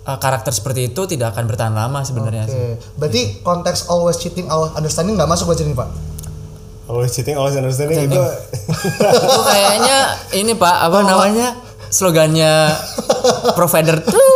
eh, 0.02 0.18
karakter 0.18 0.52
seperti 0.54 0.90
itu 0.90 1.06
tidak 1.06 1.35
akan 1.37 1.44
bertahan 1.47 1.75
lama 1.75 2.02
sebenarnya. 2.02 2.44
Oke. 2.47 2.78
Berarti 2.99 3.23
konteks 3.42 3.87
always 3.88 4.18
cheating, 4.18 4.50
always 4.50 4.75
understanding 4.75 5.14
nggak 5.14 5.30
masuk 5.30 5.50
buat 5.50 5.59
sini 5.59 5.75
pak? 5.75 5.88
Always 6.90 7.14
cheating, 7.14 7.38
always 7.38 7.54
understanding 7.54 8.11
itu 8.11 8.18
itu 8.18 9.40
kayaknya 9.49 9.99
ini 10.35 10.52
pak 10.59 10.76
apa 10.90 10.99
namanya 11.06 11.49
slogannya 11.88 12.75
provider 13.54 14.02
tuh 14.02 14.35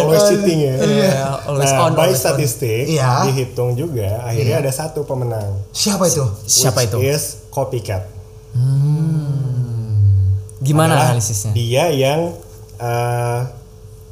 always 0.00 0.22
cheating 0.30 0.58
ya. 0.62 0.74
Iya, 0.78 1.20
always 1.44 1.72
nah, 1.74 1.84
on, 1.84 1.92
by 1.92 2.08
always 2.08 2.22
on. 2.22 2.32
statistik 2.32 2.86
Iya. 2.86 3.28
dihitung 3.28 3.76
juga 3.76 4.24
akhirnya 4.24 4.62
ada 4.62 4.72
satu 4.72 5.04
pemenang. 5.04 5.58
Siapa 5.74 6.06
itu? 6.08 6.24
siapa 6.46 6.86
itu 6.86 6.96
Is 7.02 7.44
copycat. 7.50 8.06
gimana 10.60 10.92
Adalah 10.92 11.16
analisisnya 11.16 11.52
Dia 11.56 11.88
yang 11.88 12.34
uh, 12.80 13.40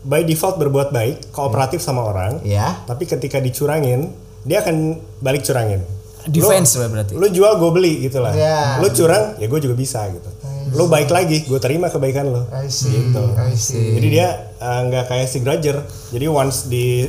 by 0.05 0.23
default 0.23 0.57
berbuat 0.57 0.89
baik, 0.91 1.33
kooperatif 1.33 1.81
sama 1.81 2.05
orang, 2.05 2.39
Ya. 2.41 2.85
tapi 2.85 3.05
ketika 3.05 3.41
dicurangin, 3.41 4.13
dia 4.45 4.61
akan 4.61 4.95
balik 5.19 5.43
curangin. 5.43 5.83
defense 6.29 6.77
ya 6.77 6.93
berarti 6.93 7.17
Lu 7.17 7.25
jual 7.27 7.57
gue 7.57 7.71
beli 7.73 8.05
gitu 8.05 8.21
lah. 8.21 8.37
Ya. 8.37 8.77
Lu 8.79 8.93
curang, 8.93 9.41
ya 9.41 9.49
gue 9.49 9.61
juga 9.61 9.73
bisa 9.73 10.05
gitu. 10.13 10.29
Lu 10.77 10.85
baik 10.85 11.09
lagi, 11.09 11.41
gue 11.43 11.57
terima 11.57 11.89
kebaikan 11.89 12.29
lo. 12.29 12.45
I 12.53 12.69
see. 12.69 12.93
Gitu. 12.93 13.23
I 13.33 13.57
see. 13.57 13.97
Jadi 13.97 14.09
dia 14.13 14.53
uh, 14.61 14.85
nggak 14.85 15.09
kayak 15.09 15.25
si 15.25 15.41
Grudger. 15.41 15.81
Jadi 16.13 16.29
once 16.29 16.69
di 16.69 17.09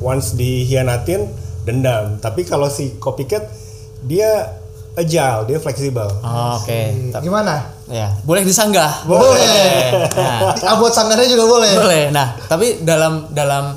once 0.00 0.32
dihianatin 0.32 1.28
dendam. 1.62 2.16
Tapi 2.18 2.48
kalau 2.48 2.72
si 2.72 2.96
copycat 2.96 3.44
dia 4.00 4.56
agile, 4.94 5.44
dia 5.44 5.58
fleksibel. 5.60 6.08
Oh, 6.24 6.56
oke 6.56 7.12
Ta- 7.12 7.20
Gimana? 7.20 7.68
Ya 7.86 8.16
boleh 8.20 8.42
disanggah 8.42 9.04
Boleh. 9.04 9.92
nah, 10.16 10.56
Ah, 10.56 10.76
buat 10.76 10.90
sanggarnya 10.90 11.26
juga 11.26 11.44
boleh. 11.44 11.72
boleh 11.74 12.02
nah 12.08 12.32
tapi 12.42 12.80
dalam 12.80 13.28
dalam 13.28 13.76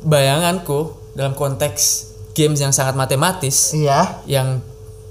bayanganku 0.00 0.90
dalam 1.12 1.32
konteks 1.32 1.82
games 2.32 2.58
yang 2.58 2.70
sangat 2.70 2.92
matematis 2.92 3.70
Iya. 3.72 4.22
yang 4.26 4.58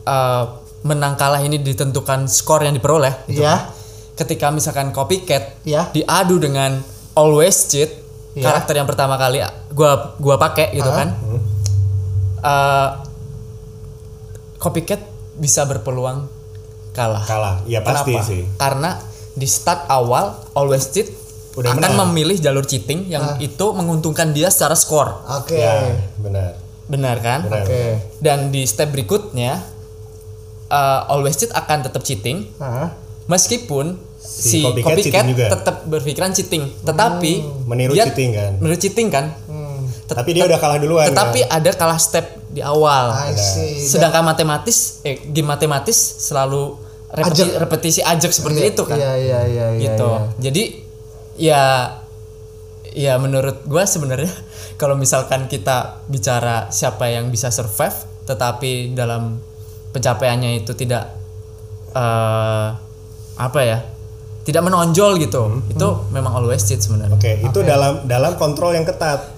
uh, 0.04 0.44
menang 0.84 1.16
kalah 1.16 1.40
ini 1.40 1.56
ditentukan 1.58 2.28
skor 2.28 2.60
yang 2.62 2.74
diperoleh 2.74 3.16
gitu. 3.26 3.42
Iya. 3.42 3.72
ketika 4.14 4.50
misalkan 4.50 4.92
copycat 4.92 5.64
Iya. 5.64 5.90
diadu 5.90 6.38
dengan 6.38 6.84
always 7.14 7.56
cheat 7.66 7.90
Iya. 8.34 8.44
karakter 8.46 8.76
yang 8.76 8.86
pertama 8.86 9.16
kali 9.16 9.40
gua 9.72 10.18
gua 10.18 10.36
pakai 10.38 10.74
gitu 10.74 10.86
Ah. 10.86 10.98
kan 10.98 11.10
Uh, 12.44 13.00
copycat 14.60 15.00
bisa 15.34 15.64
berpeluang 15.64 16.28
kalah 16.94 17.24
Kalah, 17.24 17.56
ya 17.66 17.82
pasti 17.82 18.14
Kenapa? 18.14 18.26
sih. 18.26 18.42
karena 18.56 18.90
di 19.32 19.46
start 19.46 19.86
awal 19.88 20.26
always 20.54 20.88
cheat 20.88 21.10
Udah 21.54 21.70
akan 21.72 21.82
menang. 21.84 22.08
memilih 22.08 22.38
jalur 22.40 22.64
cheating 22.64 23.06
yang 23.08 23.38
itu 23.40 23.66
menguntungkan 23.72 24.30
dia 24.30 24.48
secara 24.48 24.74
skor 24.74 25.22
Oke. 25.34 25.54
Ya, 25.56 26.02
benar. 26.16 26.58
benar 26.84 27.18
kan. 27.20 27.46
Oke. 27.46 27.98
dan 28.20 28.50
di 28.50 28.64
step 28.64 28.90
berikutnya 28.90 29.62
uh, 30.68 31.02
always 31.08 31.34
cheat 31.36 31.50
akan 31.52 31.82
tetap 31.82 32.02
cheating 32.02 32.50
Ah. 32.58 32.94
meskipun 33.26 33.98
Si 34.20 34.50
si, 34.50 34.60
copycat 34.62 34.88
copycat, 34.88 35.04
cheating 35.04 35.28
juga. 35.30 35.46
tetap 35.52 35.76
berpikiran 35.84 36.32
cheating 36.32 36.64
tetapi 36.82 37.34
Meniru 37.66 37.92
dia- 37.92 38.08
cheating 38.08 38.30
kan. 38.32 38.52
meniru 38.58 38.78
cheating 38.78 39.08
kan 39.10 39.26
Hmm. 39.46 39.62
Tet- 40.04 40.16
Tapi 40.16 40.32
dia 40.32 40.44
udah 40.44 40.58
kalah 40.58 40.78
duluan. 40.78 41.06
tetapi 41.06 41.44
kan? 41.44 41.54
ada 41.54 41.72
kalah 41.72 41.98
step 41.98 42.24
di 42.48 42.62
awal 42.62 43.12
I 43.12 43.34
see. 43.34 43.84
sedangkan 43.84 44.24
matematis 44.24 45.00
eh 45.02 45.20
game 45.26 45.48
matematis 45.48 45.96
selalu 46.20 46.80
repeti- 47.14 47.46
Ajak. 47.46 47.62
repetisi 47.62 48.02
ajak 48.02 48.32
seperti 48.32 48.60
Iya, 48.60 48.70
itu 48.70 48.84
kan 48.84 48.98
Iya 48.98 49.14
iya 49.16 49.40
iya 49.46 49.68
iya. 49.70 49.82
gitu 49.84 50.10
iya. 50.10 50.22
jadi 50.42 50.64
ya 51.36 51.64
ya 52.90 53.14
menurut 53.16 53.64
gua 53.64 53.86
sebenarnya 53.86 54.30
kalau 54.82 54.94
misalkan 54.94 55.46
kita 55.46 56.02
bicara 56.06 56.68
siapa 56.70 57.08
yang 57.08 57.30
bisa 57.30 57.50
survive 57.50 57.96
tetapi 58.24 58.92
dalam 58.92 59.38
pencapaiannya 59.92 60.60
itu 60.60 60.74
tidak 60.74 61.14
eh 61.92 62.68
apa 63.34 63.60
ya 63.62 63.80
tidak 64.44 64.62
menonjol 64.62 65.18
gitu 65.18 65.42
itu 65.66 65.88
memang 66.10 66.34
always 66.36 66.62
cheat 66.62 66.78
sebenarnya 66.78 67.14
Oke, 67.14 67.40
itu 67.40 67.60
dalam 67.64 68.04
dalam 68.04 68.36
kontrol 68.36 68.72
yang 68.72 68.84
ketat. 68.84 69.32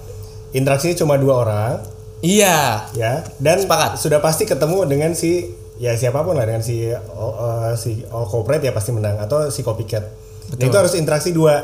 Interaksinya 0.48 0.96
cuma 0.96 1.14
dua 1.14 1.34
orang, 1.38 1.72
iya 2.18 2.88
ya. 2.90 3.22
Dan 3.36 3.60
Sepakat. 3.60 4.00
sudah 4.00 4.18
pasti 4.18 4.44
ketemu 4.44 4.82
dengan 4.84 5.12
si 5.12 5.52
ya 5.76 5.92
siapa 5.92 6.20
pun 6.20 6.34
lah 6.34 6.44
dengan 6.44 6.60
si 6.60 6.88
uh, 6.88 7.72
si 7.74 8.00
all 8.08 8.26
corporate 8.26 8.62
ya 8.62 8.72
pasti 8.72 8.90
menang 8.90 9.16
atau 9.18 9.48
si 9.48 9.60
copycat. 9.60 10.04
Dan 10.54 10.70
itu 10.70 10.76
harus 10.76 10.94
interaksi 10.94 11.30
dua, 11.30 11.58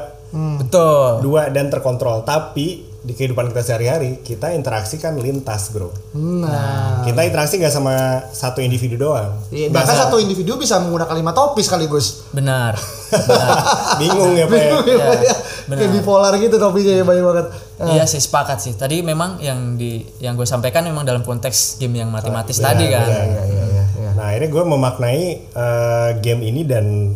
betul 0.59 1.23
dua 1.23 1.49
dan 1.49 1.69
terkontrol. 1.69 2.23
Tapi 2.23 2.91
di 3.03 3.19
kehidupan 3.19 3.51
kita 3.51 3.63
sehari-hari 3.63 4.23
kita 4.23 4.55
interaksi 4.55 4.95
kan 4.95 5.19
lintas, 5.19 5.75
bro. 5.75 5.91
Nah. 6.15 7.03
Kita 7.03 7.27
interaksi 7.27 7.59
nggak 7.59 7.75
sama 7.75 7.95
satu 8.31 8.59
individu 8.59 8.95
doang. 8.97 9.43
Iya, 9.51 9.75
bahkan 9.75 10.07
satu 10.07 10.23
individu 10.23 10.55
bisa 10.55 10.79
menggunakan 10.79 11.11
lima 11.13 11.35
topi 11.35 11.67
sekaligus. 11.67 12.27
benar 12.31 12.79
Bingung 14.01 14.33
ya 14.35 14.47
pak 14.47 14.55
ya. 14.57 14.71
Iya, 14.83 15.35
Kayak 15.63 15.91
bipolar 15.95 16.35
gitu 16.39 16.57
topinya 16.59 16.95
ya 16.95 17.05
banyak 17.07 17.25
banget. 17.25 17.47
iya 17.83 18.05
sih 18.07 18.23
sepakat 18.23 18.63
sih 18.63 18.73
tadi 18.79 19.03
memang 19.03 19.43
yang 19.43 19.75
di 19.75 20.07
yang 20.23 20.39
gue 20.39 20.47
sampaikan 20.47 20.87
memang 20.87 21.03
dalam 21.03 21.27
konteks 21.27 21.83
game 21.83 21.99
yang 21.99 22.15
matematis 22.15 22.63
Benar, 22.63 22.79
tadi 22.79 22.85
kan 22.87 23.03
benar. 23.03 23.11
Iya 23.11 23.23
iya 23.27 23.43
iya. 23.43 23.62
Nah 24.23 24.31
akhirnya 24.31 24.55
gue 24.55 24.65
memaknai 24.65 25.23
eh, 25.51 26.11
game 26.23 26.47
ini 26.47 26.63
dan 26.63 27.11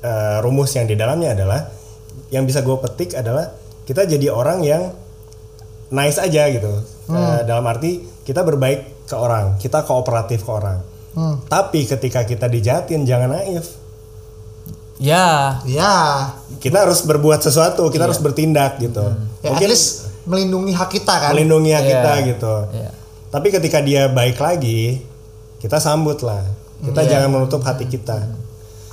eh, 0.00 0.36
rumus 0.40 0.72
yang 0.72 0.88
di 0.88 0.96
dalamnya 0.96 1.36
adalah 1.36 1.60
yang 2.32 2.48
bisa 2.48 2.64
gue 2.64 2.72
petik 2.80 3.12
adalah 3.12 3.52
kita 3.84 4.08
jadi 4.08 4.32
orang 4.32 4.64
yang 4.64 4.96
nice 5.92 6.16
aja 6.16 6.48
gitu. 6.48 6.72
Eh, 7.08 7.40
dalam 7.44 7.68
arti 7.68 8.00
kita 8.24 8.40
berbaik 8.40 9.04
ke 9.04 9.12
orang, 9.12 9.60
kita 9.60 9.84
kooperatif 9.84 10.40
ke 10.40 10.48
orang. 10.48 10.80
Hmm. 11.12 11.36
Tapi 11.44 11.84
ketika 11.84 12.24
kita 12.24 12.48
dijahatin 12.48 13.04
jangan 13.04 13.36
naif. 13.36 13.76
ya 14.96 15.60
Iya. 15.64 15.94
Kita 16.60 16.88
harus 16.88 17.04
berbuat 17.04 17.44
sesuatu, 17.44 17.92
kita 17.92 18.08
harus 18.08 18.20
bertindak 18.20 18.80
gitu. 18.80 19.04
Ya, 19.44 19.52
at 19.52 19.56
Mungkin 19.56 19.68
least 19.68 20.08
melindungi 20.24 20.72
hak 20.72 20.90
kita 20.90 21.14
kan. 21.14 21.30
melindungi 21.32 21.70
hak 21.72 21.84
Iya. 21.84 21.92
kita 21.92 22.12
gitu. 22.24 22.54
Iya. 22.72 22.90
Tapi 23.28 23.48
ketika 23.52 23.78
dia 23.80 24.08
baik 24.08 24.36
lagi, 24.36 25.04
kita 25.58 25.78
sambut 25.78 26.22
lah. 26.22 26.42
Kita 26.78 27.02
jangan 27.02 27.28
menutup 27.28 27.60
hati 27.60 27.84
kita. 27.84 28.22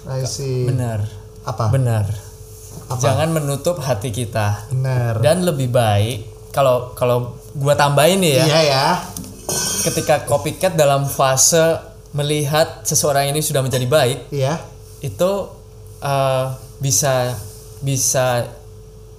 I 0.06 0.22
see. 0.22 0.70
benar 0.70 1.02
Apa? 1.42 1.74
benar 1.74 2.06
jangan 3.02 3.34
menutup 3.34 3.82
hati 3.82 4.14
kita 4.14 4.70
Benar. 4.70 5.18
dan 5.18 5.42
lebih 5.42 5.74
baik 5.74 6.30
kalau 6.54 6.94
kalau 6.94 7.34
gua 7.58 7.74
tambahin 7.74 8.22
nih 8.22 8.38
ya 8.38 8.46
Iya 8.46 8.62
ya. 8.62 8.86
ketika 9.82 10.22
copycat 10.30 10.78
dalam 10.78 11.10
fase 11.10 11.82
melihat 12.14 12.86
seseorang 12.86 13.34
ini 13.34 13.42
sudah 13.42 13.66
menjadi 13.66 13.90
baik 13.90 14.30
Iya. 14.30 14.62
itu 15.02 15.32
eh, 16.00 16.46
bisa 16.78 17.34
bisa 17.82 18.46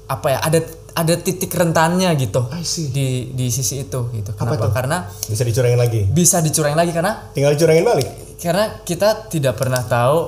apa 0.06 0.26
ya 0.30 0.38
ada 0.38 0.62
ada 0.96 1.12
titik 1.14 1.52
rentannya 1.52 2.08
gitu 2.16 2.48
I 2.50 2.64
see. 2.64 2.88
di 2.88 3.06
di 3.30 3.46
sisi 3.46 3.78
itu 3.78 4.08
gitu 4.10 4.32
Apa 4.32 4.48
kenapa 4.48 4.56
tuh? 4.62 4.72
karena 4.72 4.98
Bisa 5.22 5.44
dicurangin 5.44 5.76
lagi. 5.76 6.00
bisa 6.06 6.40
dicurangin 6.40 6.74
lagi 6.74 6.90
karena 6.90 7.12
Tinggal 7.30 7.52
dicurangin 7.52 7.84
balik. 7.84 8.08
karena 8.36 8.64
kita 8.80 9.28
tidak 9.28 9.54
pernah 9.54 9.82
tahu 9.82 10.18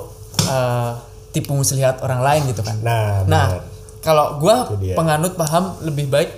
eh, 0.45 0.91
tipu 1.31 1.53
muslihat 1.53 2.01
orang 2.01 2.21
lain 2.21 2.43
gitu 2.47 2.61
kan 2.61 2.77
Nah, 2.79 3.25
Nah, 3.25 3.47
benar. 3.49 3.65
kalau 4.01 4.37
gua 4.37 4.69
Itu 4.69 4.77
penganut 4.95 5.33
paham 5.35 5.77
lebih 5.83 6.07
baik 6.07 6.31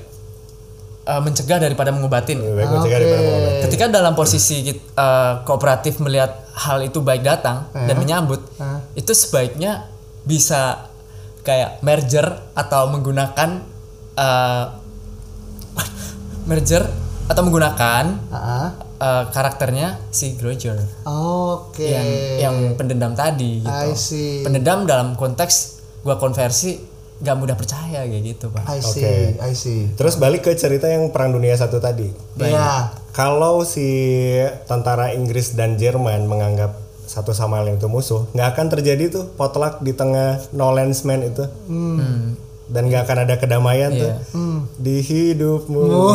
uh, 1.02 1.18
mencegah 1.18 1.58
daripada 1.58 1.90
mengobatin. 1.90 2.38
Lebih 2.38 2.54
baik 2.56 2.70
mencegah 2.70 2.86
Oke. 2.92 3.02
daripada 3.02 3.22
mengobati. 3.24 3.58
Ketika 3.66 3.84
dalam 3.88 4.12
posisi 4.14 4.56
uh, 4.62 5.42
kooperatif 5.42 5.98
melihat 5.98 6.30
hal 6.56 6.82
itu 6.82 7.00
baik 7.00 7.22
datang 7.22 7.66
dan 7.72 7.94
menyambut, 7.94 8.40
Ah. 8.56 8.78
itu 8.92 9.10
sebaiknya 9.10 9.90
bisa 10.22 10.86
kayak 11.40 11.80
merger 11.80 12.26
atau 12.52 12.90
menggunakan 12.90 13.64
uh, 14.16 14.64
merger 16.48 16.82
atau 17.30 17.42
menggunakan 17.46 18.04
Ah, 18.34 18.74
uh, 19.00 19.24
karakternya 19.30 20.02
si 20.10 20.34
Groger 20.34 20.76
Oke. 21.06 21.86
yang 21.86 22.08
yang 22.38 22.56
pendendam 22.74 23.16
tadi 23.16 23.62
gitu. 23.62 23.70
I 23.70 23.94
see. 23.96 24.42
Pendendam 24.42 24.84
dalam 24.84 25.14
konteks 25.14 25.80
gua 26.02 26.18
konversi 26.18 26.90
gak 27.20 27.36
mudah 27.36 27.52
percaya 27.52 28.08
kayak 28.08 28.24
gitu, 28.24 28.48
Pak. 28.48 28.64
I 28.64 28.80
see. 28.80 29.04
Oke. 29.04 29.14
I 29.44 29.52
see. 29.52 29.80
Terus 29.92 30.16
balik 30.16 30.48
ke 30.48 30.56
cerita 30.56 30.88
yang 30.88 31.12
perang 31.12 31.36
dunia 31.36 31.52
satu 31.52 31.76
tadi. 31.76 32.08
Iya. 32.40 32.96
kalau 33.10 33.66
si 33.66 33.90
tentara 34.70 35.10
Inggris 35.12 35.52
dan 35.58 35.74
Jerman 35.76 36.30
menganggap 36.30 36.78
satu 37.04 37.34
sama 37.34 37.58
lain 37.60 37.76
itu 37.76 37.90
musuh, 37.90 38.30
nggak 38.32 38.48
akan 38.54 38.66
terjadi 38.70 39.10
tuh 39.10 39.24
potluck 39.34 39.82
di 39.82 39.92
tengah 39.92 40.38
no 40.54 40.70
lands 40.70 41.02
man 41.02 41.26
itu. 41.26 41.42
Dan 42.70 42.86
nggak 42.86 43.02
akan 43.02 43.18
ada 43.24 43.34
kedamaian 43.34 43.90
tuh. 43.90 44.06
Iya. 44.06 44.14
Di 44.76 45.00
hidupmu. 45.00 45.88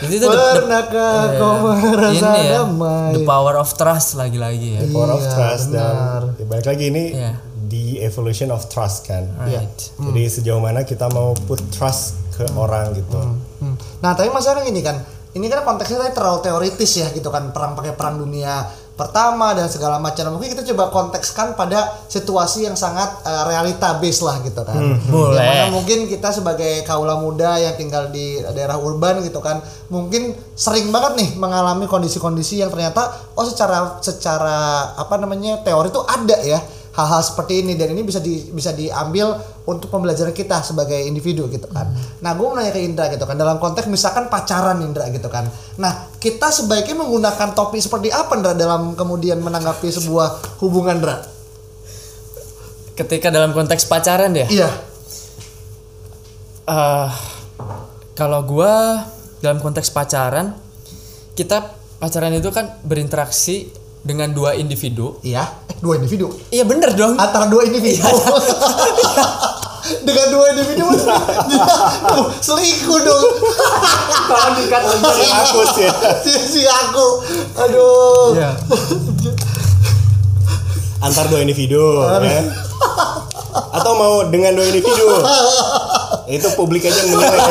Jadi 0.00 0.12
itu 0.12 0.22
the, 0.22 0.30
the- 0.30 0.54
Pernahkah 0.56 1.12
kau 1.34 1.52
merasa 1.74 2.26
ini 2.32 2.40
ya, 2.46 2.50
damai? 2.60 3.10
the 3.12 3.20
power 3.22 3.54
of 3.56 3.68
trust 3.72 4.14
lagi-lagi 4.14 4.68
ya. 4.74 4.80
Power 4.88 5.08
of 5.12 5.20
Iya, 5.20 5.30
trust 5.30 5.64
benar. 5.68 6.20
dan 6.24 6.36
ya, 6.36 6.44
balik 6.46 6.66
lagi 6.66 6.84
ini 6.86 7.02
Iya. 7.12 7.30
the 7.66 7.84
evolution 8.00 8.48
of 8.48 8.66
trust 8.66 9.04
kan. 9.04 9.24
Right. 9.36 9.68
Jadi 9.96 10.20
sejauh 10.30 10.58
mana 10.58 10.82
kita 10.82 11.06
mau 11.08 11.32
put 11.40 11.58
trust 11.70 12.16
ke 12.32 12.44
orang 12.54 12.94
gitu. 12.94 13.18
Hmm. 13.60 13.74
Nah, 14.00 14.12
tapi 14.12 14.28
masalahnya 14.28 14.64
gini 14.64 14.80
kan, 14.80 14.96
ini 15.32 15.46
kan 15.46 15.60
konteksnya 15.60 16.00
tadi 16.00 16.12
terlalu 16.12 16.38
teoritis 16.40 16.90
ya 16.96 17.06
gitu 17.10 17.28
kan, 17.28 17.50
perang 17.50 17.74
pakai 17.74 17.92
perang 17.92 18.16
dunia 18.16 18.64
pertama 18.98 19.52
dan 19.56 19.66
segala 19.66 19.98
macam. 19.98 20.34
Mungkin 20.36 20.54
kita 20.54 20.64
coba 20.74 20.90
kontekskan 20.92 21.58
pada 21.58 22.04
situasi 22.10 22.66
yang 22.68 22.76
sangat 22.76 23.22
eh, 23.24 23.42
realita 23.48 23.98
base 23.98 24.20
lah 24.22 24.38
gitu 24.44 24.62
kan. 24.62 24.78
Boleh. 25.08 25.40
Yang 25.40 25.46
mana 25.46 25.64
mungkin 25.72 25.98
kita 26.10 26.28
sebagai 26.30 26.84
kaula 26.84 27.18
muda 27.18 27.56
yang 27.58 27.74
tinggal 27.74 28.08
di 28.12 28.40
daerah 28.54 28.76
urban 28.76 29.22
gitu 29.24 29.38
kan, 29.40 29.62
mungkin 29.88 30.34
sering 30.54 30.92
banget 30.94 31.12
nih 31.20 31.30
mengalami 31.38 31.88
kondisi-kondisi 31.88 32.60
yang 32.60 32.70
ternyata 32.70 33.32
oh 33.34 33.44
secara 33.46 33.98
secara 34.04 34.92
apa 34.94 35.14
namanya 35.16 35.62
teori 35.64 35.88
itu 35.88 36.02
ada 36.04 36.36
ya 36.44 36.60
hal-hal 36.90 37.22
seperti 37.22 37.62
ini 37.62 37.78
dan 37.78 37.94
ini 37.94 38.02
bisa 38.02 38.18
di, 38.18 38.50
bisa 38.50 38.74
diambil 38.74 39.38
untuk 39.62 39.94
pembelajaran 39.94 40.34
kita 40.34 40.58
sebagai 40.66 40.98
individu 40.98 41.46
gitu 41.46 41.70
kan. 41.70 41.86
Nah, 42.18 42.34
gue 42.34 42.42
mau 42.42 42.58
nanya 42.58 42.74
ke 42.74 42.82
Indra 42.82 43.06
gitu 43.06 43.22
kan 43.22 43.38
dalam 43.38 43.62
konteks 43.62 43.86
misalkan 43.86 44.26
pacaran 44.26 44.82
Indra 44.82 45.06
gitu 45.14 45.30
kan. 45.30 45.46
Nah, 45.78 46.10
kita 46.18 46.50
sebaiknya 46.50 46.98
menggunakan 46.98 47.54
topik 47.54 47.78
seperti 47.78 48.10
apa 48.10 48.34
Indra 48.34 48.58
dalam 48.58 48.98
kemudian 48.98 49.38
menanggapi 49.38 49.86
sebuah 49.86 50.58
hubungan 50.58 50.98
Indra? 50.98 51.16
Ketika 52.98 53.30
dalam 53.30 53.54
konteks 53.54 53.86
pacaran 53.86 54.34
ya. 54.34 54.46
Iya. 54.50 54.70
eh 56.70 57.10
kalau 58.18 58.44
gua 58.44 59.06
dalam 59.40 59.62
konteks 59.64 59.88
pacaran, 59.94 60.52
kita 61.32 61.72
pacaran 61.96 62.36
itu 62.36 62.52
kan 62.52 62.76
berinteraksi 62.84 63.72
dengan 64.00 64.32
dua 64.32 64.56
individu. 64.56 65.20
Iya, 65.20 65.44
eh, 65.68 65.76
dua 65.80 66.00
individu. 66.00 66.32
Iya 66.48 66.64
bener 66.64 66.96
dong. 66.96 67.20
Antara 67.20 67.48
dua 67.48 67.68
individu. 67.68 68.04
Dengan 69.80 70.28
dua 70.30 70.54
individu 70.54 70.86
dia 71.50 71.64
tuh, 72.04 72.30
selingkuh 72.38 73.00
dong. 73.00 73.26
Kalau 74.28 74.50
dikat 74.54 74.82
Si 74.86 75.26
Agus 75.26 75.72
ya. 75.82 75.92
si, 76.22 76.32
si 76.46 76.62
aku. 76.68 77.08
Aduh. 77.58 78.38
Iya. 78.38 78.50
Antar 81.00 81.32
dua 81.32 81.42
individu 81.42 82.06
ya. 82.22 82.44
Atau 83.72 83.98
mau 83.98 84.30
dengan 84.30 84.54
dua 84.54 84.68
individu. 84.68 85.10
Itu 86.30 86.54
publik 86.54 86.86
aja 86.86 86.94
yang 86.94 87.18
menilai. 87.18 87.40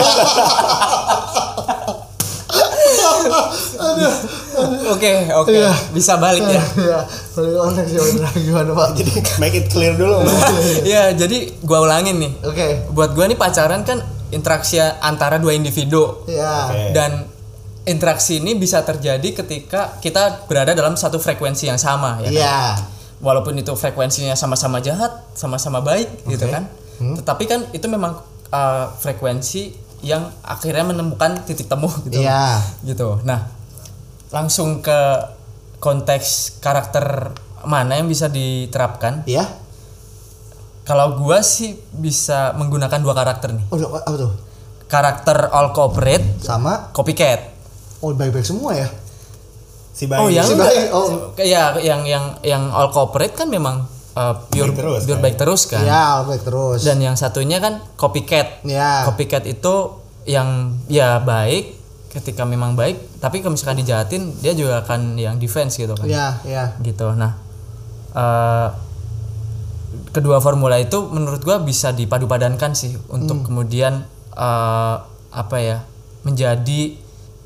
ya. 4.00 4.12
Oke, 4.94 5.14
oke. 5.32 5.54
Iya. 5.54 5.72
Bisa 5.92 6.18
balik 6.18 6.44
ya. 6.46 6.64
Iya, 6.78 7.00
balik 7.36 7.54
konteks 7.60 7.90
ya 7.92 8.02
gimana 8.40 8.72
Pak? 8.76 8.90
Jadi 8.98 9.12
make 9.42 9.56
it 9.60 9.66
clear 9.72 9.94
dulu. 9.96 10.24
ya, 10.84 11.14
jadi 11.14 11.54
gua 11.64 11.84
ulangin 11.84 12.20
nih. 12.20 12.32
Oke. 12.46 12.68
Buat 12.92 13.14
gua 13.18 13.26
nih 13.30 13.38
pacaran 13.38 13.82
kan 13.84 14.02
interaksi 14.30 14.78
antara 14.82 15.38
dua 15.42 15.54
individu. 15.54 16.26
Iya. 16.30 16.56
Oke. 16.70 16.84
Dan 16.94 17.12
interaksi 17.90 18.38
ini 18.38 18.54
bisa 18.54 18.86
terjadi 18.86 19.34
ketika 19.42 19.98
kita 19.98 20.46
berada 20.46 20.78
dalam 20.78 20.94
satu 20.94 21.18
frekuensi 21.18 21.66
yang 21.66 21.82
sama 21.82 22.22
ya. 22.22 22.30
kan? 22.30 22.34
Iya. 22.34 22.60
Walaupun 23.20 23.58
itu 23.60 23.74
frekuensinya 23.76 24.38
sama-sama 24.38 24.80
jahat, 24.80 25.12
sama-sama 25.36 25.84
baik 25.84 26.08
gitu 26.30 26.48
kan. 26.48 26.70
Tetapi 27.00 27.44
kan 27.48 27.60
itu 27.76 27.88
memang 27.92 28.16
uh, 28.52 28.86
frekuensi 29.00 29.76
yang 30.00 30.32
akhirnya 30.44 30.88
menemukan 30.88 31.44
titik 31.44 31.68
temu 31.68 31.92
gitu. 32.08 32.24
Iya. 32.24 32.64
Gitu. 32.88 33.20
Nah, 33.28 33.52
langsung 34.30 34.82
ke 34.82 35.00
konteks 35.80 36.60
karakter 36.60 37.34
mana 37.66 38.00
yang 38.00 38.08
bisa 38.08 38.28
diterapkan? 38.28 39.24
Iya. 39.26 39.46
Kalau 40.86 41.22
gua 41.22 41.46
sih 41.46 41.78
bisa 41.94 42.54
menggunakan 42.58 42.98
dua 43.00 43.14
karakter 43.14 43.54
nih. 43.54 43.66
Oh, 43.70 43.78
apa 43.78 44.16
tuh? 44.18 44.32
Karakter 44.90 45.54
all 45.54 45.70
corporate, 45.70 46.42
Sama 46.42 46.90
copycat. 46.90 47.54
oh 48.02 48.10
baik-baik 48.16 48.42
semua 48.42 48.74
ya. 48.74 48.90
Si 49.94 50.10
bayi. 50.10 50.18
Oh, 50.24 50.30
yang 50.32 50.48
Si 50.50 50.56
baik, 50.58 50.90
oh. 50.90 51.36
Kayak 51.38 51.84
yang 51.84 52.02
yang 52.08 52.26
yang 52.42 52.64
all 52.74 52.90
corporate 52.90 53.38
kan 53.38 53.52
memang 53.52 53.86
uh, 54.18 54.34
pure 54.50 54.72
Baik 54.74 54.80
terus, 54.82 55.02
pure 55.06 55.20
kan? 55.20 55.22
baik 55.22 55.36
terus 55.38 55.62
kan. 55.70 55.84
Iya, 55.86 56.06
baik 56.26 56.42
terus. 56.42 56.80
Dan 56.82 56.98
yang 57.06 57.14
satunya 57.20 57.62
kan 57.62 57.86
copycat. 58.00 58.66
Iya. 58.66 59.06
Copycat 59.06 59.46
itu 59.46 60.00
yang 60.26 60.80
ya 60.90 61.22
baik 61.22 61.78
ketika 62.10 62.50
memang 62.50 62.74
baik, 62.74 62.98
tapi 63.20 63.44
kalau 63.44 63.54
misalkan 63.54 63.84
dijahatin 63.84 64.32
dia 64.40 64.56
juga 64.56 64.80
akan 64.84 65.20
yang 65.20 65.36
defense 65.36 65.76
gitu 65.76 65.92
kan. 65.92 66.08
Iya, 66.08 66.28
iya. 66.48 66.64
Gitu. 66.80 67.04
Nah, 67.20 67.36
eh, 68.16 68.68
kedua 70.16 70.40
formula 70.40 70.80
itu 70.80 71.04
menurut 71.12 71.44
gua 71.44 71.60
bisa 71.60 71.92
dipadu-padankan 71.92 72.72
sih 72.72 72.96
untuk 73.12 73.44
kemudian 73.44 74.08
eh, 74.40 74.96
apa 75.30 75.58
ya 75.60 75.84
menjadi 76.24 76.96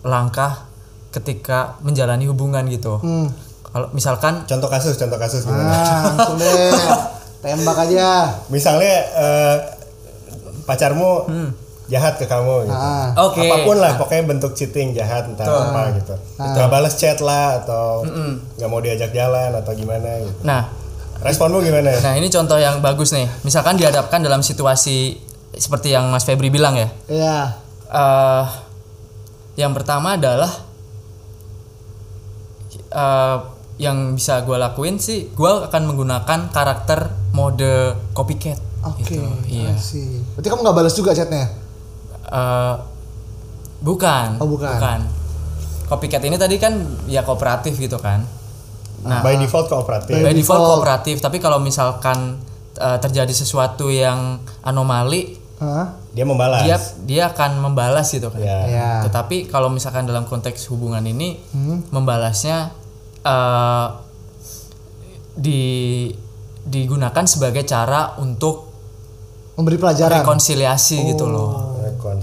langkah 0.05 0.69
ketika 1.09 1.81
menjalani 1.81 2.29
hubungan 2.29 2.69
gitu. 2.69 3.01
Hmm. 3.01 3.33
Kalau 3.73 3.89
misalkan 3.97 4.45
Contoh 4.45 4.69
kasus, 4.69 4.93
contoh 5.01 5.17
kasus 5.17 5.49
gimana? 5.49 5.73
Ah, 5.73 6.01
langsung 6.13 6.38
deh. 6.38 6.69
Tembak 7.43 7.89
aja. 7.89 8.29
Misalnya 8.53 8.93
eh, 9.17 9.57
pacarmu 10.69 11.25
jahat 11.91 12.15
ke 12.15 12.26
kamu 12.26 12.67
gitu. 12.67 12.76
Ah. 12.76 13.12
Oke. 13.28 13.43
Apa 13.43 13.56
pun 13.67 13.76
lah, 13.76 14.00
pokoknya 14.00 14.24
bentuk 14.24 14.56
cheating 14.56 14.96
jahat 14.96 15.28
entah 15.28 15.43
apa 15.46 16.00
gitu. 16.00 16.15
Nggak 16.39 16.67
balas 16.72 16.96
chat 16.96 17.19
lah 17.19 17.60
atau 17.63 18.08
nggak 18.56 18.69
mau 18.72 18.80
diajak 18.80 19.12
jalan 19.12 19.52
atau 19.52 19.72
gimana 19.76 20.24
gitu. 20.24 20.39
nah 20.48 20.84
Responmu 21.24 21.63
gimana? 21.63 21.96
Nah 22.04 22.13
ini 22.19 22.28
contoh 22.28 22.60
yang 22.60 22.84
bagus 22.84 23.15
nih. 23.15 23.24
Misalkan 23.48 23.80
dihadapkan 23.80 24.19
dalam 24.19 24.43
situasi 24.43 25.15
seperti 25.56 25.96
yang 25.96 26.12
Mas 26.12 26.28
Febri 26.28 26.52
bilang 26.52 26.76
ya. 26.76 26.89
Iya. 27.08 27.38
eh 27.93 28.46
yang 29.56 29.72
pertama 29.72 30.19
adalah 30.19 30.52
eh 32.91 33.38
yang 33.82 34.19
bisa 34.19 34.43
gue 34.46 34.58
lakuin 34.60 35.00
sih, 35.02 35.34
gue 35.34 35.52
akan 35.72 35.82
menggunakan 35.89 36.52
karakter 36.52 37.10
mode 37.32 37.98
copycat. 38.12 38.60
Oke. 38.84 39.15
Gitu. 39.15 39.24
Iya. 39.48 39.74
Berarti 40.36 40.48
kamu 40.52 40.62
nggak 40.62 40.76
balas 40.76 40.93
juga 40.93 41.15
chatnya? 41.15 41.62
Eh, 42.34 42.76
bukan. 43.80 44.41
Oh, 44.41 44.50
bukan. 44.50 45.00
Copycat 45.86 46.24
ini 46.24 46.36
tadi 46.36 46.58
kan 46.58 46.74
ya 47.06 47.22
kooperatif 47.22 47.78
gitu 47.78 47.96
kan. 47.98 48.26
Nah, 49.04 49.19
By 49.19 49.36
default 49.36 49.67
kooperatif. 49.67 50.15
by 50.15 50.32
default 50.32 50.34
default. 50.34 50.63
kooperatif. 50.74 51.19
Tapi 51.19 51.38
kalau 51.38 51.60
misalkan 51.60 52.39
eh, 52.74 52.98
terjadi 52.98 53.30
sesuatu 53.30 53.88
yang 53.88 54.36
anomali, 54.62 55.38
Hah? 55.56 55.93
Dia 56.10 56.26
membalas. 56.26 56.62
dia 56.62 56.78
dia 57.04 57.24
akan 57.28 57.62
membalas 57.62 58.10
gitu 58.10 58.28
kan. 58.28 58.38
Ya. 58.38 58.60
Iya. 58.65 58.91
Tetapi 59.04 59.46
kalau 59.48 59.69
misalkan 59.69 60.04
dalam 60.04 60.24
konteks 60.24 60.65
hubungan 60.67 61.04
ini 61.04 61.38
Hmm. 61.52 61.86
membalasnya 61.89 62.74
eh, 63.22 63.88
di 65.34 65.62
digunakan 66.63 67.26
sebagai 67.26 67.62
cara 67.63 68.15
untuk 68.17 68.72
Memberi 69.54 69.78
pelajaran. 69.78 70.22
rekonsiliasi 70.22 70.98
gitu 71.06 71.28
loh. 71.28 71.72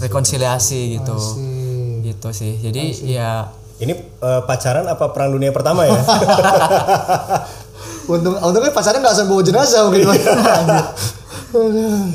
Rekonsiliasi. 0.01 0.09
Rekonsiliasi 0.09 0.81
gitu. 0.99 1.17
see. 1.21 2.01
Gitu 2.01 2.29
sih. 2.33 2.53
Jadi 2.59 2.83
ya 3.13 3.53
Ini 3.81 3.93
eh, 3.97 4.43
pacaran 4.45 4.85
apa 4.85 5.09
perang 5.13 5.33
dunia 5.33 5.53
pertama 5.57 5.89
ya? 5.89 5.97
Untung, 8.11 8.35
untungnya 8.37 8.73
pacarnya 8.75 9.01
nggak 9.01 9.17
sampai 9.17 9.31
bawa 9.31 9.43
jenazah 9.47 9.81
mungkin. 9.87 10.11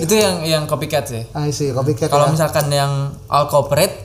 itu 0.03 0.13
yang 0.15 0.35
yang 0.43 0.63
copycat 0.67 1.03
sih. 1.07 1.23
I 1.31 1.51
see, 1.55 1.71
copycat 1.71 2.11
Kalau 2.11 2.27
ya. 2.27 2.31
misalkan 2.35 2.67
yang 2.71 3.15
all 3.31 3.47
corporate 3.47 4.03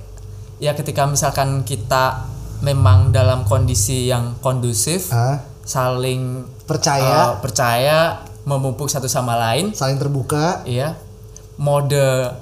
ya 0.62 0.76
ketika 0.76 1.06
misalkan 1.06 1.66
kita 1.66 2.28
memang 2.60 3.10
dalam 3.10 3.48
kondisi 3.48 4.06
yang 4.06 4.36
kondusif, 4.44 5.10
Hah? 5.10 5.40
saling 5.64 6.44
Percaya, 6.68 7.34
eh, 7.34 7.42
percaya, 7.42 7.98
memupuk 8.46 8.86
satu 8.86 9.10
sama 9.10 9.34
lain, 9.34 9.74
saling 9.74 9.98
terbuka, 9.98 10.62
iya. 10.68 10.94
Mode 11.60 12.32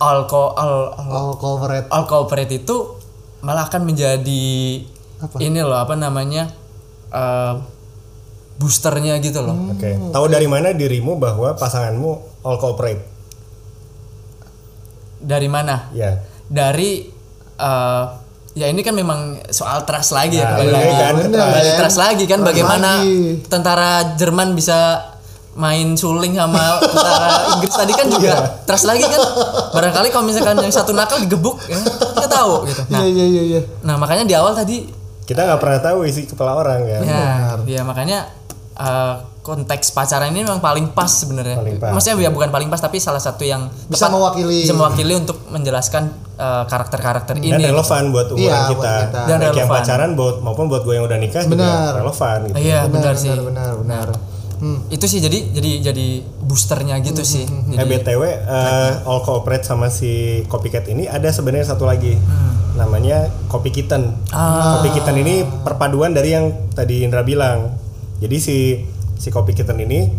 all 0.00 0.24
co 0.24 0.52
all, 0.52 0.96
all, 0.96 1.08
all 1.12 1.30
corporate. 1.36 1.86
all 1.88 2.04
corporate 2.04 2.48
itu 2.50 2.96
malah 3.40 3.68
akan 3.68 3.84
menjadi 3.84 4.80
Apa? 5.20 5.36
ini 5.38 5.60
loh 5.60 5.76
apa 5.76 5.92
namanya 5.94 6.48
eh, 7.08 7.54
boosternya 8.56 9.16
gitu 9.18 9.40
loh. 9.40 9.56
Hmm. 9.56 9.72
Oke. 9.72 9.90
Tahu 10.12 10.24
dari 10.26 10.44
mana 10.44 10.72
dirimu 10.72 11.16
bahwa 11.16 11.52
pasanganmu 11.54 12.10
all 12.42 12.56
cooperate? 12.56 13.00
Dari 15.20 15.48
mana? 15.48 15.88
Ya. 15.92 16.20
Dari 16.44 17.08
eh, 17.56 18.04
ya 18.52 18.66
ini 18.66 18.80
kan 18.80 18.92
memang 18.92 19.40
soal 19.48 19.84
trust 19.84 20.10
lagi 20.10 20.36
ya 20.36 20.44
Nah, 20.44 20.50
kembali 20.56 20.68
bener 20.68 20.82
lagi 20.82 20.96
kan, 20.98 21.14
kan? 21.14 21.78
trust 21.78 21.98
lagi 21.98 22.24
kan 22.26 22.38
Trust 22.40 22.48
bagaimana 22.50 22.90
lagi. 22.98 23.18
tentara 23.46 23.90
Jerman 24.16 24.48
bisa 24.52 24.78
main 25.52 25.92
suling 25.92 26.32
sama 26.32 26.58
tentara 26.80 27.28
Inggris 27.52 27.74
tadi 27.74 27.92
kan 27.92 28.06
juga 28.06 28.30
Iya. 28.30 28.38
trust 28.64 28.84
lagi 28.84 29.02
kan 29.02 29.18
barangkali 29.72 30.08
kalau 30.08 30.24
misalkan 30.24 30.56
yang 30.56 30.70
satu 30.70 30.90
nakal 30.90 31.18
digebuk 31.18 31.58
ya 31.64 31.76
kita 31.82 32.28
tahu 32.28 32.64
gitu 32.64 32.80
nah 32.86 33.00
Iya 33.00 33.10
iya 33.10 33.26
iya 33.26 33.42
iya. 33.48 33.60
nah 33.80 33.96
makanya 33.96 34.24
di 34.24 34.32
awal 34.32 34.52
tadi 34.52 34.86
Kita 35.22 35.42
nggak 35.44 35.58
pernah 35.58 35.78
tahu 35.80 36.02
isi 36.04 36.24
kepala 36.24 36.54
orang 36.54 36.82
kan. 36.82 37.00
ya 37.02 37.30
ya 37.64 37.82
makanya 37.82 38.30
eh, 38.74 39.14
konteks 39.40 39.90
pacaran 39.90 40.30
ini 40.30 40.42
memang 40.42 40.58
paling 40.58 40.90
pas 40.90 41.06
sebenarnya 41.08 41.56
Paling 41.56 41.76
pas. 41.76 41.90
maksudnya 41.92 42.18
ya 42.20 42.30
bukan 42.30 42.48
paling 42.48 42.66
pas 42.66 42.78
tapi 42.78 42.98
salah 42.98 43.18
satu 43.18 43.42
yang 43.42 43.66
Bisa 43.84 44.06
tepat- 44.06 44.12
mewakili. 44.12 44.58
bisa 44.60 44.72
mewakili 44.72 45.14
untuk 45.16 45.38
menjelaskan 45.46 46.10
eh, 46.36 46.64
karakter-karakter 46.64 47.34
Dan 47.36 47.46
ini 47.52 47.62
relevan 47.64 48.02
buat 48.08 48.26
umuran 48.28 48.42
Iya, 48.44 48.58
buat 48.64 48.70
kita. 48.76 48.92
kita. 49.02 49.20
Dan 49.24 49.36
Baik 49.36 49.46
yang 49.52 49.54
relevan. 49.66 49.74
pacaran 49.76 50.10
buat 50.14 50.36
maupun 50.40 50.64
buat 50.66 50.82
gue 50.82 50.94
yang 50.94 51.04
udah 51.04 51.18
nikah 51.18 51.42
juga 51.42 51.58
Benar. 51.58 51.90
relevan 51.96 52.38
gitu. 52.44 52.54
iya 52.56 52.78
benar, 52.84 53.14
sih 53.14 53.28
Benar 53.28 53.42
benar 53.44 53.70
benar. 53.76 54.08
Hmm. 54.60 54.84
itu 54.92 55.08
sih 55.08 55.24
jadi 55.24 55.56
jadi 55.56 55.70
jadi 55.88 56.06
boosternya 56.44 57.00
gitu 57.00 57.24
sih 57.24 57.48
Eh 57.48 57.80
jadi 57.80 58.04
BTW 58.04 58.22
eh, 58.28 59.08
All 59.08 59.24
Cooperate 59.24 59.64
sama 59.64 59.88
si 59.88 60.42
Copycat 60.46 60.84
ini 60.92 61.08
ada 61.08 61.32
sebenarnya 61.32 61.72
satu 61.72 61.86
lagi. 61.86 62.18
Namanya 62.76 63.30
Copy 63.50 63.70
Kitten. 63.70 64.14
Copy 64.30 64.88
Kitten 64.94 65.16
ini 65.20 65.42
perpaduan 65.64 66.12
dari 66.12 66.34
yang 66.34 66.52
tadi 66.74 67.06
Indra 67.06 67.22
bilang. 67.22 67.72
Jadi 68.20 68.36
si 68.36 68.58
si 69.16 69.28
Copy 69.32 69.56
Kitten 69.56 69.80
ini 69.80 70.10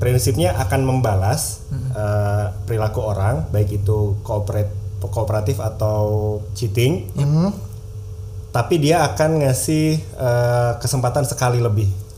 prinsipnya 0.00 0.56
akan 0.56 0.80
membalas 0.86 1.68
eh, 1.72 2.44
perilaku 2.64 3.04
orang 3.04 3.52
baik 3.52 3.84
itu 3.84 4.16
cooperate 4.24 4.72
kooperatif 5.00 5.60
atau 5.60 6.38
cheating. 6.56 7.08
Hmm. 7.16 7.52
Tapi 8.50 8.82
dia 8.82 9.06
akan 9.06 9.46
ngasih 9.46 9.86
eh, 9.98 10.72
kesempatan 10.78 11.26
sekali 11.26 11.60
lebih. 11.60 12.09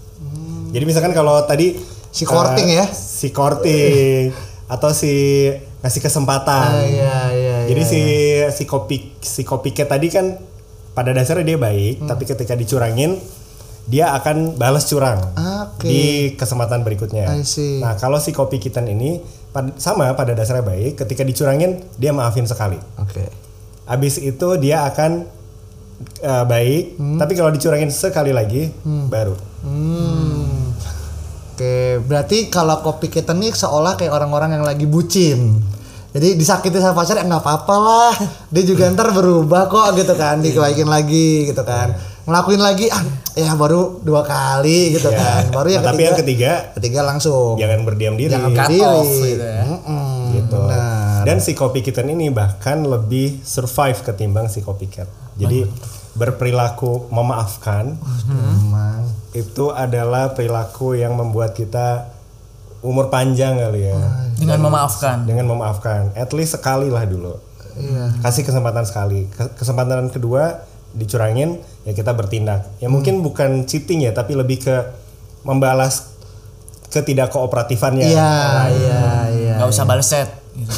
Jadi 0.73 0.85
misalkan 0.85 1.13
kalau 1.13 1.45
tadi 1.45 1.77
Si 2.13 2.25
courting 2.25 2.69
eh, 2.69 2.81
ya? 2.81 2.87
si 2.89 3.29
courting 3.31 4.33
atau 4.69 4.93
si 4.93 5.13
ngasih 5.81 6.01
kesempatan. 6.01 6.69
Ah, 6.71 6.85
iya 6.85 7.17
iya. 7.33 7.57
Jadi 7.69 7.83
iya, 7.83 7.89
si 7.89 8.01
si 8.53 8.65
kopi 8.65 9.17
si 9.19 9.43
copycat 9.43 9.89
tadi 9.89 10.09
kan 10.09 10.37
pada 10.93 11.11
dasarnya 11.11 11.45
dia 11.45 11.59
baik, 11.59 12.05
Hmm. 12.05 12.09
tapi 12.09 12.25
ketika 12.25 12.53
dicurangin 12.53 13.17
dia 13.83 14.13
akan 14.13 14.55
balas 14.55 14.87
curang 14.87 15.19
Oke. 15.35 15.85
di 15.85 16.03
kesempatan 16.37 16.85
berikutnya. 16.85 17.33
Nah 17.81 17.97
kalau 17.97 18.17
si 18.17 18.31
kopi 18.31 18.61
kitan 18.61 18.87
ini 18.87 19.19
pad- 19.51 19.75
sama 19.77 20.13
pada 20.13 20.33
dasarnya 20.33 20.63
baik, 20.63 21.01
ketika 21.01 21.25
dicurangin 21.25 21.81
dia 21.97 22.13
maafin 22.13 22.45
sekali. 22.45 22.77
Oke. 22.97 23.27
Abis 23.85 24.21
itu 24.21 24.49
dia 24.57 24.87
akan 24.87 25.27
eh, 26.21 26.45
baik, 26.45 26.85
tapi 27.19 27.33
kalau 27.35 27.51
dicurangin 27.51 27.91
sekali 27.91 28.31
lagi 28.31 28.71
baru. 29.09 29.35
Hmm. 29.65 30.62
Oke, 31.63 31.71
berarti 32.03 32.51
kalau 32.51 32.83
kopi 32.83 33.07
kita 33.07 33.31
nih 33.33 33.55
seolah 33.55 33.95
kayak 33.95 34.11
orang-orang 34.11 34.59
yang 34.59 34.67
lagi 34.67 34.83
bucin. 34.83 35.63
Jadi 36.11 36.35
disakiti 36.35 36.77
sama 36.77 36.93
pacar 36.93 37.17
ya 37.17 37.25
nggak 37.25 37.39
apa-apa 37.41 37.77
lah. 37.79 38.15
Dia 38.51 38.67
juga 38.67 38.91
ntar 38.91 39.15
berubah 39.15 39.65
kok 39.67 39.95
gitu 39.95 40.13
kan, 40.13 40.43
dikebaikin 40.43 40.85
lagi 40.85 41.47
gitu 41.47 41.63
kan. 41.63 41.95
Ngelakuin 42.23 42.59
lagi 42.59 42.87
ah 42.87 43.03
ya 43.33 43.55
baru 43.55 43.99
dua 43.99 44.23
kali 44.23 44.93
gitu 44.93 45.07
Ya. 45.07 45.17
kan. 45.17 45.43
Baru 45.51 45.71
yang 45.71 45.81
Nah, 45.81 45.91
tapi 45.91 46.03
ketiga, 46.03 46.11
yang 46.11 46.19
ketiga 46.19 46.53
ketiga 46.75 47.01
langsung. 47.05 47.55
jangan 47.57 47.81
berdiam 47.83 48.15
diri. 48.15 48.29
Jangan 48.29 48.51
cut 48.51 48.59
berdiri. 48.67 48.83
off 48.85 49.07
gitu 49.23 49.45
ya. 49.47 49.63
Mm-mm, 49.63 50.15
gitu. 50.35 50.59
benar. 50.61 51.23
Dan 51.23 51.37
si 51.39 51.53
kopi 51.53 51.79
kitten 51.81 52.09
ini 52.09 52.27
bahkan 52.29 52.83
lebih 52.83 53.39
survive 53.41 54.03
ketimbang 54.03 54.51
si 54.51 54.61
copycat. 54.61 55.07
Jadi 55.35 55.63
berperilaku 56.13 57.09
memaafkan 57.09 57.97
Emang. 58.29 59.09
itu 59.33 59.73
adalah 59.73 60.33
perilaku 60.33 60.93
yang 60.93 61.17
membuat 61.17 61.57
kita 61.57 62.13
umur 62.83 63.09
panjang 63.09 63.57
kali 63.57 63.89
ya. 63.89 63.97
dengan 64.37 64.59
memaafkan 64.61 65.25
Dengan 65.25 65.47
memaafkan, 65.49 66.11
at 66.13 66.29
least 66.35 66.59
sekali 66.59 66.91
lah 66.91 67.07
dulu. 67.07 67.39
Iya. 67.73 68.13
Kasih 68.21 68.45
kesempatan 68.45 68.85
sekali. 68.85 69.31
Ke- 69.31 69.55
Kesempatan 69.55 70.11
kedua 70.11 70.61
dicurangin 70.93 71.57
ya 71.89 71.97
kita 71.97 72.13
bertindak. 72.13 72.69
Ya 72.77 72.93
mungkin 72.93 73.23
bukan 73.23 73.65
cheating 73.65 74.05
ya, 74.05 74.13
tapi 74.13 74.37
lebih 74.37 74.61
ke 74.61 74.77
membalas 75.41 76.13
ketidak 76.93 77.33
kooperatifannya. 77.33 78.05
Iya, 78.05 78.35
iya, 78.69 79.03
iya. 79.33 79.55
nggak 79.57 79.71
usah 79.71 79.87
balas 79.89 80.13
set 80.13 80.29
gitu. 80.53 80.69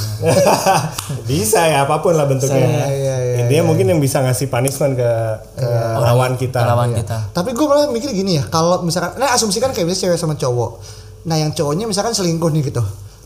bisa 1.31 1.67
ya 1.67 1.83
apa 1.83 1.99
pun 1.99 2.15
lah 2.15 2.31
bentuknya. 2.31 2.63
Iya, 2.63 2.69
iya, 2.69 2.87
iya, 2.87 3.17
Intinya 3.45 3.65
mungkin 3.69 3.87
yang 3.93 4.01
bisa 4.01 4.25
ngasih 4.25 4.49
punishment 4.49 4.97
ke 4.97 5.11
ke 5.61 5.69
lawan 6.01 6.33
kita. 6.35 6.61
lawan 6.65 6.89
Iya. 6.93 7.05
kita 7.05 7.19
Tapi 7.37 7.51
gue 7.53 7.67
malah 7.69 7.89
mikir 7.93 8.11
gini 8.11 8.41
ya, 8.41 8.45
kalau 8.49 8.81
misalkan, 8.83 9.21
nah 9.21 9.33
asumsikan 9.37 9.71
kayak 9.71 9.87
misalnya 9.87 10.17
cewek 10.17 10.19
sama 10.19 10.35
cowok. 10.35 10.71
Nah 11.29 11.37
yang 11.41 11.51
cowoknya 11.53 11.85
misalkan 11.89 12.13
selingkuh 12.13 12.51
nih 12.53 12.69
gitu. 12.73 12.83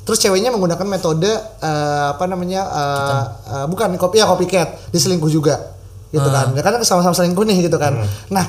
Terus 0.07 0.19
ceweknya 0.25 0.49
menggunakan 0.55 0.87
metode 0.89 1.29
eh, 1.61 2.07
apa 2.13 2.25
namanya 2.25 2.63
eh, 2.65 3.23
eh, 3.55 3.67
bukan 3.69 3.95
kopi 4.01 4.21
ya 4.21 4.27
copycat, 4.27 4.93
diselingkuh 4.93 5.31
juga 5.31 5.77
gitu 6.09 6.29
kan. 6.33 6.57
Ya 6.57 6.63
kan 6.65 6.81
sama-sama 6.83 7.13
selingkuh 7.13 7.45
nih 7.45 7.69
gitu 7.69 7.77
kan. 7.77 8.01
Nah 8.33 8.45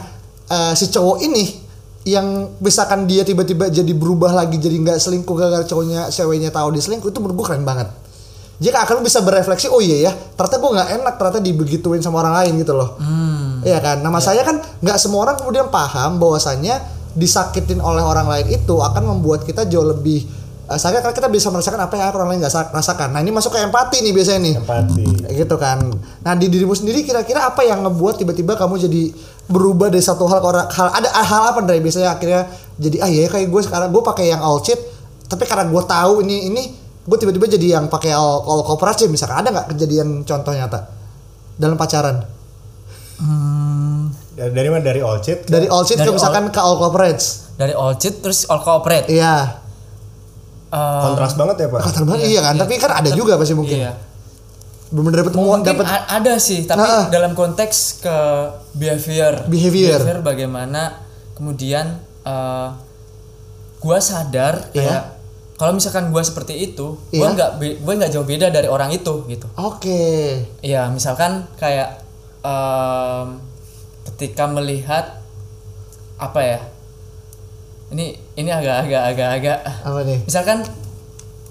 eh, 0.47 0.73
si 0.75 0.87
cowok 0.87 1.19
ini 1.23 1.67
yang 2.07 2.55
misalkan 2.63 3.03
dia 3.11 3.27
tiba-tiba 3.27 3.67
jadi 3.67 3.91
berubah 3.91 4.31
lagi 4.31 4.55
jadi 4.55 4.71
nggak 4.71 4.97
selingkuh 5.03 5.35
gara-gara 5.35 5.67
cowoknya 5.67 6.07
ceweknya 6.07 6.47
tahu 6.49 6.71
dia 6.71 6.81
selingkuh 6.81 7.11
itu 7.11 7.19
menurut 7.19 7.43
gue 7.43 7.45
keren 7.51 7.67
banget. 7.67 7.91
Jika 8.59 8.83
akan 8.83 8.99
bisa 8.99 9.23
berefleksi, 9.23 9.71
oh 9.71 9.79
iya 9.79 10.07
ya, 10.07 10.11
ternyata 10.35 10.59
gue 10.59 10.71
nggak 10.75 10.89
enak 10.99 11.13
ternyata 11.15 11.39
dibegituin 11.39 12.03
sama 12.03 12.19
orang 12.19 12.43
lain 12.43 12.59
gitu 12.59 12.75
loh. 12.75 12.99
Iya 13.63 13.79
kan. 13.79 14.03
Nama 14.03 14.19
saya 14.19 14.43
kan 14.43 14.59
nggak 14.59 14.97
semua 14.99 15.23
orang 15.23 15.39
kemudian 15.39 15.71
paham 15.71 16.19
bahwasanya 16.19 16.83
disakitin 17.11 17.79
oleh 17.79 18.03
orang 18.03 18.27
lain 18.27 18.51
itu 18.53 18.75
akan 18.75 19.03
membuat 19.09 19.43
kita 19.43 19.63
jauh 19.63 19.83
lebih 19.83 20.27
eh, 20.67 20.75
sakit 20.75 20.99
karena 20.99 21.15
kita 21.15 21.27
bisa 21.27 21.47
merasakan 21.49 21.81
apa 21.81 21.93
yang 21.95 22.11
orang 22.13 22.29
lain 22.29 22.39
nggak 22.39 22.51
sa- 22.51 22.67
rasakan. 22.67 23.15
Nah 23.15 23.19
ini 23.19 23.31
masuk 23.31 23.51
ke 23.51 23.63
empati 23.63 24.03
nih 24.03 24.11
biasanya 24.11 24.39
nih. 24.43 24.55
Empati. 24.59 25.03
Gitu 25.33 25.55
kan. 25.55 25.79
Nah 26.19 26.33
di 26.35 26.45
dirimu 26.47 26.75
sendiri 26.75 27.01
kira-kira 27.01 27.47
apa 27.47 27.63
yang 27.63 27.79
ngebuat 27.81 28.19
tiba-tiba 28.19 28.53
kamu 28.53 28.75
jadi 28.77 29.03
berubah 29.47 29.87
dari 29.87 30.03
satu 30.03 30.27
hal 30.27 30.39
ke 30.39 30.47
orang 30.47 30.67
hal 30.69 30.87
ada 30.93 31.09
hal 31.09 31.43
apa 31.49 31.59
dari 31.63 31.79
biasanya 31.79 32.13
akhirnya 32.13 32.45
jadi 32.75 32.97
ah 33.01 33.09
ya 33.09 33.25
kayak 33.25 33.49
gue 33.49 33.61
sekarang 33.65 33.89
gue 33.89 34.03
pakai 34.03 34.29
yang 34.29 34.39
all 34.39 34.61
cheat 34.61 34.77
tapi 35.25 35.49
karena 35.49 35.65
gue 35.65 35.83
tahu 35.83 36.21
ini 36.21 36.53
ini 36.53 36.63
gue 37.09 37.17
tiba-tiba 37.17 37.49
jadi 37.49 37.67
yang 37.73 37.89
pakai 37.89 38.13
all, 38.13 38.45
all 38.45 38.61
kooperatif 38.61 39.09
misalkan. 39.09 39.41
Ada 39.41 39.49
nggak 39.49 39.67
kejadian 39.73 40.21
contoh 40.21 40.53
nyata? 40.53 40.85
Dalam 41.57 41.73
pacaran? 41.75 42.21
Ya, 44.33 44.47
Dari 44.47 44.67
mana? 44.69 44.79
Dari 44.81 45.01
all 45.01 45.19
cheat? 45.19 45.43
dari 45.43 45.67
all 45.67 45.83
cheat 45.83 45.97
ke 45.97 46.05
Dari 46.05 46.15
misalkan 46.15 46.47
ke 46.47 46.59
all 46.59 46.79
cooperates 46.79 47.51
dari 47.59 47.75
all 47.75 47.91
cheat 47.93 48.23
terus 48.23 48.47
all 48.47 48.63
cooperate 48.63 49.11
iya. 49.11 49.59
Eh, 50.69 51.01
Kontras 51.03 51.35
banget 51.35 51.59
ya 51.59 51.67
pak. 51.67 51.81
Kata 51.83 51.99
banget 52.07 52.29
iya 52.29 52.39
kan? 52.39 52.55
tapi 52.55 52.79
kan 52.79 52.91
ada 52.95 53.09
juga 53.11 53.35
pasti 53.35 53.51
mungkin. 53.51 53.75
iya. 53.75 53.91
Belum 54.87 55.11
dapat 55.11 55.33
temuan 55.35 55.59
mungkin 55.59 55.67
dapat 55.67 55.85
a- 55.85 56.07
ada 56.15 56.33
sih 56.39 56.63
tapi 56.63 56.79
Nah. 56.79 57.11
dalam 57.11 57.35
konteks 57.35 57.99
ke 57.99 58.17
behavior. 58.73 59.43
Behavior. 59.43 59.99
bagaimana 60.23 61.03
kemudian 61.35 61.99
eh, 62.23 62.67
gua 63.77 63.97
sadar 63.99 64.71
Iya. 64.71 64.79
kayak 64.79 65.03
kalau 65.59 65.75
misalkan 65.75 66.07
gua 66.07 66.23
seperti 66.23 66.55
itu 66.63 66.95
gua 67.11 67.27
Iya. 67.27 67.35
nggak 67.35 67.51
gua 67.77 67.93
nggak 67.95 68.11
jauh 68.11 68.23
beda 68.23 68.47
dari 68.47 68.65
orang 68.65 68.89
itu 68.89 69.27
gitu 69.27 69.45
oke 69.53 70.01
Iya, 70.61 70.87
misalkan 70.87 71.45
kayak 71.53 71.99
em, 72.41 73.43
ketika 74.07 74.47
melihat 74.47 75.19
apa 76.17 76.39
ya? 76.39 76.59
Ini 77.89 78.05
ini 78.35 78.49
agak 78.49 78.85
agak 78.85 79.03
agak 79.09 79.29
agak 79.33 79.57
apa 79.81 79.99
nih 80.03 80.19
misalkan 80.21 80.61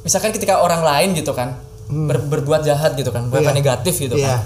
misalkan 0.01 0.31
ketika 0.31 0.59
orang 0.59 0.81
lain 0.81 1.11
gitu 1.13 1.33
kan 1.33 1.59
ber- 1.89 2.23
berbuat 2.23 2.63
jahat 2.63 2.95
gitu 2.95 3.09
kan, 3.09 3.27
berbuat 3.27 3.43
Hmm. 3.45 3.51
Iya. 3.51 3.59
negatif 3.59 3.95
gitu 3.99 4.15
Iya. 4.15 4.29
kan. 4.31 4.41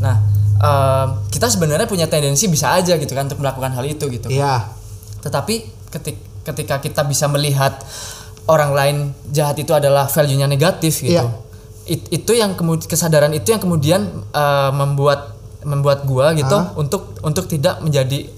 Nah, 0.00 0.16
em, 0.58 1.08
kita 1.28 1.46
sebenarnya 1.46 1.86
punya 1.86 2.06
tendensi 2.06 2.46
bisa 2.46 2.70
aja 2.72 2.94
gitu 2.94 3.10
kan 3.10 3.24
untuk 3.24 3.38
melakukan 3.38 3.70
hal 3.70 3.84
itu 3.84 4.06
gitu. 4.08 4.26
iya 4.28 4.68
Tetapi 5.20 5.54
ketik, 5.88 6.16
ketika 6.42 6.78
kita 6.78 7.02
bisa 7.04 7.26
melihat 7.26 7.78
orang 8.46 8.70
lain 8.72 8.96
jahat 9.28 9.58
itu 9.58 9.72
adalah 9.72 10.06
value-nya 10.06 10.46
negatif 10.46 11.02
gitu. 11.02 11.18
Iya. 11.20 11.24
It- 11.84 12.08
itu 12.12 12.32
yang 12.32 12.54
kemudian 12.54 12.86
kesadaran 12.86 13.32
itu 13.32 13.50
yang 13.50 13.58
kemudian 13.58 14.00
uh, 14.30 14.70
membuat 14.70 15.34
membuat 15.60 16.08
gua 16.08 16.32
gitu 16.32 16.56
untuk 16.74 17.18
untuk 17.20 17.44
tidak 17.44 17.82
menjadi 17.84 18.30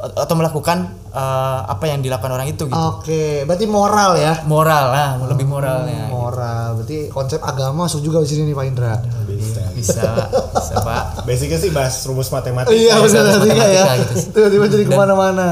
atau 0.00 0.32
melakukan 0.32 0.96
uh, 1.12 1.60
apa 1.68 1.84
yang 1.84 2.00
dilakukan 2.00 2.32
orang 2.32 2.48
itu 2.48 2.64
gitu. 2.64 2.72
oke 2.72 3.44
berarti 3.44 3.68
moral 3.68 4.16
ya 4.16 4.32
Moral 4.48 4.84
lah, 4.88 5.10
lebih 5.28 5.44
moralnya. 5.44 6.08
moral 6.08 6.80
berarti 6.80 7.12
konsep 7.12 7.36
agama 7.44 7.84
masuk 7.84 8.00
juga 8.00 8.24
di 8.24 8.32
sini 8.32 8.48
nih 8.48 8.56
Pak 8.56 8.64
Indra 8.64 8.96
Bisa. 9.28 9.60
Bisa, 9.76 10.08
bisa 10.56 10.74
Pak. 10.80 11.28
Basicnya 11.28 11.60
sih 11.60 11.68
bahas 11.68 12.00
rumus 12.08 12.32
matematika. 12.32 12.72
iya 12.72 12.96
benar 12.96 13.28
bisa 13.28 13.44
tiga 13.44 13.52
ya 13.52 13.60
matematika 13.60 13.92
gitu 14.00 14.12
sih. 14.16 14.28
tiba-tiba 14.32 14.64
jadi 14.72 14.84
ke 14.88 14.94
mana-mana 14.96 15.48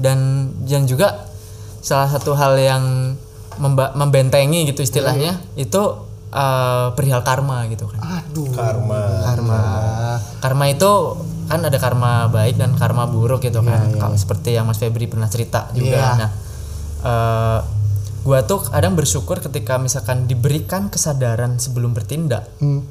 dan 0.00 0.18
yang 0.64 0.88
juga 0.88 1.28
salah 1.84 2.08
satu 2.08 2.32
hal 2.32 2.56
yang 2.56 2.84
memba- 3.60 3.92
membentengi 3.92 4.64
gitu 4.64 4.80
istilahnya 4.80 5.36
itu 5.54 5.78
uh, 6.32 6.96
perihal 6.96 7.20
karma 7.20 7.68
gitu 7.68 7.84
kan. 7.86 8.00
aduh. 8.00 8.48
Karma. 8.50 9.02
karma. 9.22 9.60
Karma. 10.40 10.64
Itu 10.66 11.20
kan 11.50 11.60
ada 11.60 11.76
karma 11.76 12.30
baik 12.30 12.56
dan 12.56 12.72
karma 12.74 13.04
buruk 13.04 13.42
gitu 13.42 13.60
kan. 13.60 13.90
Kalau 13.92 14.16
seperti 14.16 14.54
yang 14.54 14.64
Mas 14.64 14.78
Febri 14.78 15.06
pernah 15.06 15.26
cerita 15.26 15.68
juga. 15.70 15.98
Iya. 15.98 16.08
nah 16.16 16.30
eh, 17.00 17.58
gua 18.20 18.44
tuh 18.44 18.60
kadang 18.62 18.94
bersyukur 18.94 19.40
ketika 19.40 19.76
misalkan 19.76 20.24
diberikan 20.24 20.88
kesadaran 20.88 21.56
sebelum 21.56 21.90
bertindak 21.90 22.46
Hmm. 22.60 22.84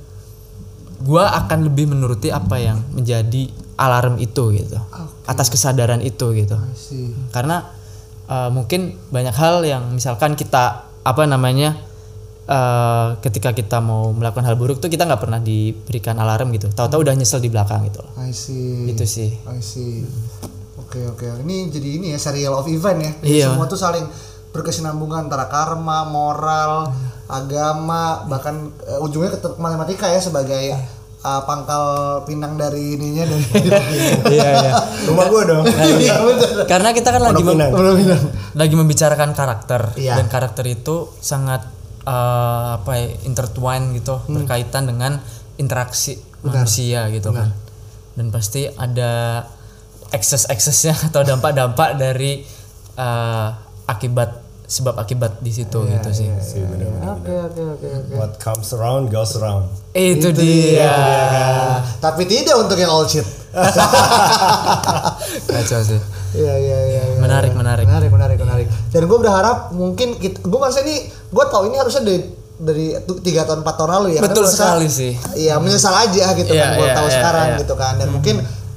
gua 0.99 1.31
akan 1.39 1.69
lebih 1.71 1.87
menuruti 1.87 2.27
apa 2.27 2.59
yang 2.59 2.83
menjadi 2.91 3.47
alarm 3.79 4.19
itu 4.19 4.51
gitu. 4.51 4.75
Atas 5.23 5.47
kesadaran 5.47 6.03
itu 6.03 6.35
gitu. 6.35 6.59
Karena 7.31 7.63
uh, 8.29 8.49
mungkin 8.53 8.95
banyak 9.09 9.33
hal 9.35 9.65
yang 9.65 9.89
misalkan 9.91 10.37
kita 10.37 10.85
apa 11.01 11.23
namanya 11.25 11.75
uh, 12.45 13.17
ketika 13.25 13.51
kita 13.51 13.81
mau 13.81 14.13
melakukan 14.13 14.45
hal 14.45 14.55
buruk 14.55 14.77
tuh 14.79 14.87
kita 14.87 15.09
nggak 15.09 15.21
pernah 15.21 15.41
diberikan 15.41 16.15
alarm 16.21 16.53
gitu. 16.53 16.69
Tahu-tahu 16.69 17.01
udah 17.03 17.13
nyesel 17.17 17.41
di 17.41 17.49
belakang 17.49 17.83
gitu 17.89 18.05
loh. 18.05 18.13
I 18.21 18.31
see. 18.31 18.89
Itu 18.89 19.03
sih. 19.09 19.33
I 19.49 19.59
see. 19.59 20.05
Oke 20.77 21.01
oke. 21.09 21.25
Ini 21.45 21.69
jadi 21.73 21.89
ini 22.01 22.07
ya 22.13 22.19
serial 22.21 22.53
of 22.57 22.69
event 22.69 22.99
ya. 23.01 23.11
Jadi 23.19 23.33
Iya. 23.41 23.47
semua 23.53 23.65
tuh 23.69 23.77
saling 23.81 24.05
berkesinambungan 24.49 25.29
antara 25.29 25.45
karma 25.45 26.09
moral 26.09 26.89
agama 27.29 28.25
bahkan 28.25 28.73
eh, 28.89 28.97
ujungnya 28.97 29.37
ke 29.37 29.37
matematika 29.61 30.09
ya 30.09 30.17
sebagai 30.17 30.73
eh, 31.19 31.41
pangkal 31.43 31.83
pinang 32.23 32.55
dari 32.55 32.95
ininya 32.95 33.23
dari 33.23 33.43
iya 34.33 34.49
iya 34.57 34.71
Rumah 35.03 35.25
gue 35.25 35.41
dong. 35.45 35.63
Iya, 35.65 36.15
bener. 36.25 36.65
karena 36.65 36.89
kita 36.91 37.09
kan 37.09 37.21
lagi 37.23 37.41
mem- 37.41 37.73
lagi 38.53 38.73
membicarakan 38.73 39.31
karakter 39.31 39.81
Iya. 39.95 40.15
dan 40.15 40.25
karakter 40.27 40.65
itu 40.65 41.11
sangat 41.19 41.67
uh, 42.03 42.77
apa 42.77 42.91
ya 42.93 43.05
intertwine 43.23 43.93
gitu 43.93 44.15
Hmm. 44.17 44.35
berkaitan 44.35 44.85
dengan 44.85 45.19
interaksi 45.55 46.15
manusia 46.39 47.07
gitu 47.09 47.29
kan 47.29 47.51
dan 48.15 48.27
pasti 48.29 48.67
ada 48.67 49.43
ekses-eksesnya 50.09 51.11
atau 51.11 51.21
dampak-dampak 51.21 51.95
dari 51.95 52.41
uh, 52.95 53.49
akibat 53.85 54.48
sebab 54.69 55.01
akibat 55.01 55.41
di 55.41 55.49
situ 55.49 55.81
Iya, 55.81 55.97
gitu 55.97 56.09
sih 56.13 56.29
Oke 56.29 57.33
oke 57.33 57.61
oke 57.73 57.87
oke. 57.89 58.13
What 58.13 58.37
comes 58.37 58.69
around 58.77 59.09
goes 59.09 59.33
around. 59.33 59.65
itu, 59.97 60.29
dia, 60.29 60.93
Tapi 61.97 62.29
tidak 62.29 62.53
untuk 62.61 62.77
yang 62.77 62.93
old 62.93 63.09
shit. 63.09 63.25
kacau 65.49 65.81
sih 65.81 65.97
Iya 66.37 66.53
iya 66.61 66.79
iya. 66.85 67.01
iya. 67.01 67.17
menarik 67.17 67.57
menarik 67.57 67.89
Menarik 67.89 68.13
menarik 68.13 68.37
menarik. 68.37 68.67
Dan 68.93 69.09
gue 69.09 69.17
berharap 69.17 69.73
mungkin 69.73 70.21
kita, 70.21 70.45
gue 70.45 70.59
merasa 70.61 70.85
ini, 70.85 71.09
gue 71.09 71.45
tau 71.49 71.65
ini 71.65 71.75
harusnya 71.81 72.05
dari 72.05 72.21
dari 72.59 72.85
tiga 73.25 73.49
tahun 73.49 73.65
empat 73.65 73.75
tahun 73.81 73.89
lalu 73.97 74.07
ya. 74.19 74.21
Betul 74.21 74.45
sekali 74.45 74.85
sih 74.85 75.17
Iya 75.33 75.57
menyesal 75.57 75.95
aja 75.95 76.37
gitu 76.37 76.53
Iya, 76.53 76.61
kan 76.61 76.69
gue 76.77 76.85
iya, 76.85 76.93
tahu 76.93 77.07
iya, 77.09 77.15
sekarang 77.17 77.47
iya. 77.49 77.59
gitu 77.65 77.73
kan 77.73 77.93
dan 77.97 78.13
mungkin 78.13 78.35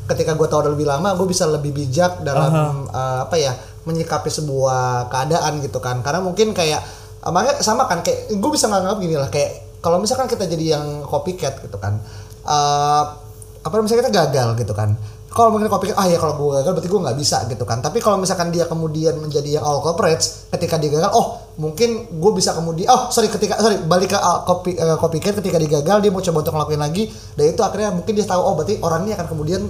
ketika 0.09 0.33
gue 0.35 0.49
tahu 0.49 0.59
udah 0.65 0.73
lebih 0.73 0.89
lama 0.89 1.15
gue 1.15 1.27
bisa 1.29 1.45
lebih 1.47 1.71
bijak 1.75 2.25
dalam 2.25 2.87
eh, 2.89 3.19
apa 3.29 3.37
ya 3.37 3.53
menyikapi 3.89 4.31
sebuah 4.31 5.11
keadaan 5.11 5.63
gitu 5.63 5.79
kan. 5.83 6.01
Karena 6.03 6.23
mungkin 6.23 6.55
kayak 6.55 6.81
eh, 7.23 7.31
makanya 7.33 7.63
sama 7.63 7.87
kan 7.91 8.03
kayak 8.03 8.31
gue 8.33 8.51
bisa 8.51 8.67
nganggap 8.71 8.97
gini 9.03 9.15
lah 9.19 9.31
kayak 9.31 9.83
kalau 9.83 9.99
misalkan 9.99 10.31
kita 10.31 10.47
jadi 10.47 10.79
yang 10.79 11.03
copycat 11.03 11.59
gitu 11.59 11.75
kan 11.83 11.99
eh 12.43 13.05
apa 13.63 13.75
misalnya 13.79 14.07
kita 14.07 14.13
gagal 14.15 14.49
gitu 14.59 14.75
kan. 14.75 14.95
Kalau 15.33 15.49
mungkin 15.49 15.73
copycat 15.73 15.97
ah 15.97 16.05
ya 16.05 16.21
kalau 16.21 16.37
gue 16.37 16.61
gagal 16.61 16.77
berarti 16.77 16.91
gue 16.93 17.01
nggak 17.09 17.17
bisa 17.17 17.39
gitu 17.49 17.65
kan. 17.65 17.81
Tapi 17.81 18.05
kalau 18.05 18.21
misalkan 18.21 18.53
dia 18.53 18.69
kemudian 18.69 19.17
menjadi 19.17 19.59
yang 19.59 19.65
all 19.65 19.81
corporates 19.81 20.51
ketika 20.53 20.77
dia 20.77 20.93
gagal 20.93 21.09
oh 21.15 21.41
mungkin 21.57 22.05
gue 22.11 22.33
bisa 22.37 22.53
kemudian 22.53 22.93
oh 22.93 23.09
sorry 23.09 23.33
ketika 23.33 23.57
sorry 23.57 23.81
balik 23.87 24.13
ke 24.13 24.19
uh, 24.19 24.45
copy 24.45 24.77
uh, 24.77 25.01
copycat 25.01 25.41
ketika 25.41 25.57
dia 25.57 25.81
gagal 25.81 26.05
dia 26.05 26.11
mau 26.13 26.21
coba 26.21 26.39
untuk 26.45 26.53
ngelakuin 26.53 26.83
lagi. 26.85 27.03
Dan 27.39 27.45
itu 27.49 27.63
akhirnya 27.65 27.97
mungkin 27.97 28.13
dia 28.13 28.27
tahu 28.29 28.43
oh 28.45 28.55
berarti 28.61 28.75
orang 28.85 29.09
ini 29.09 29.17
akan 29.17 29.27
kemudian 29.31 29.63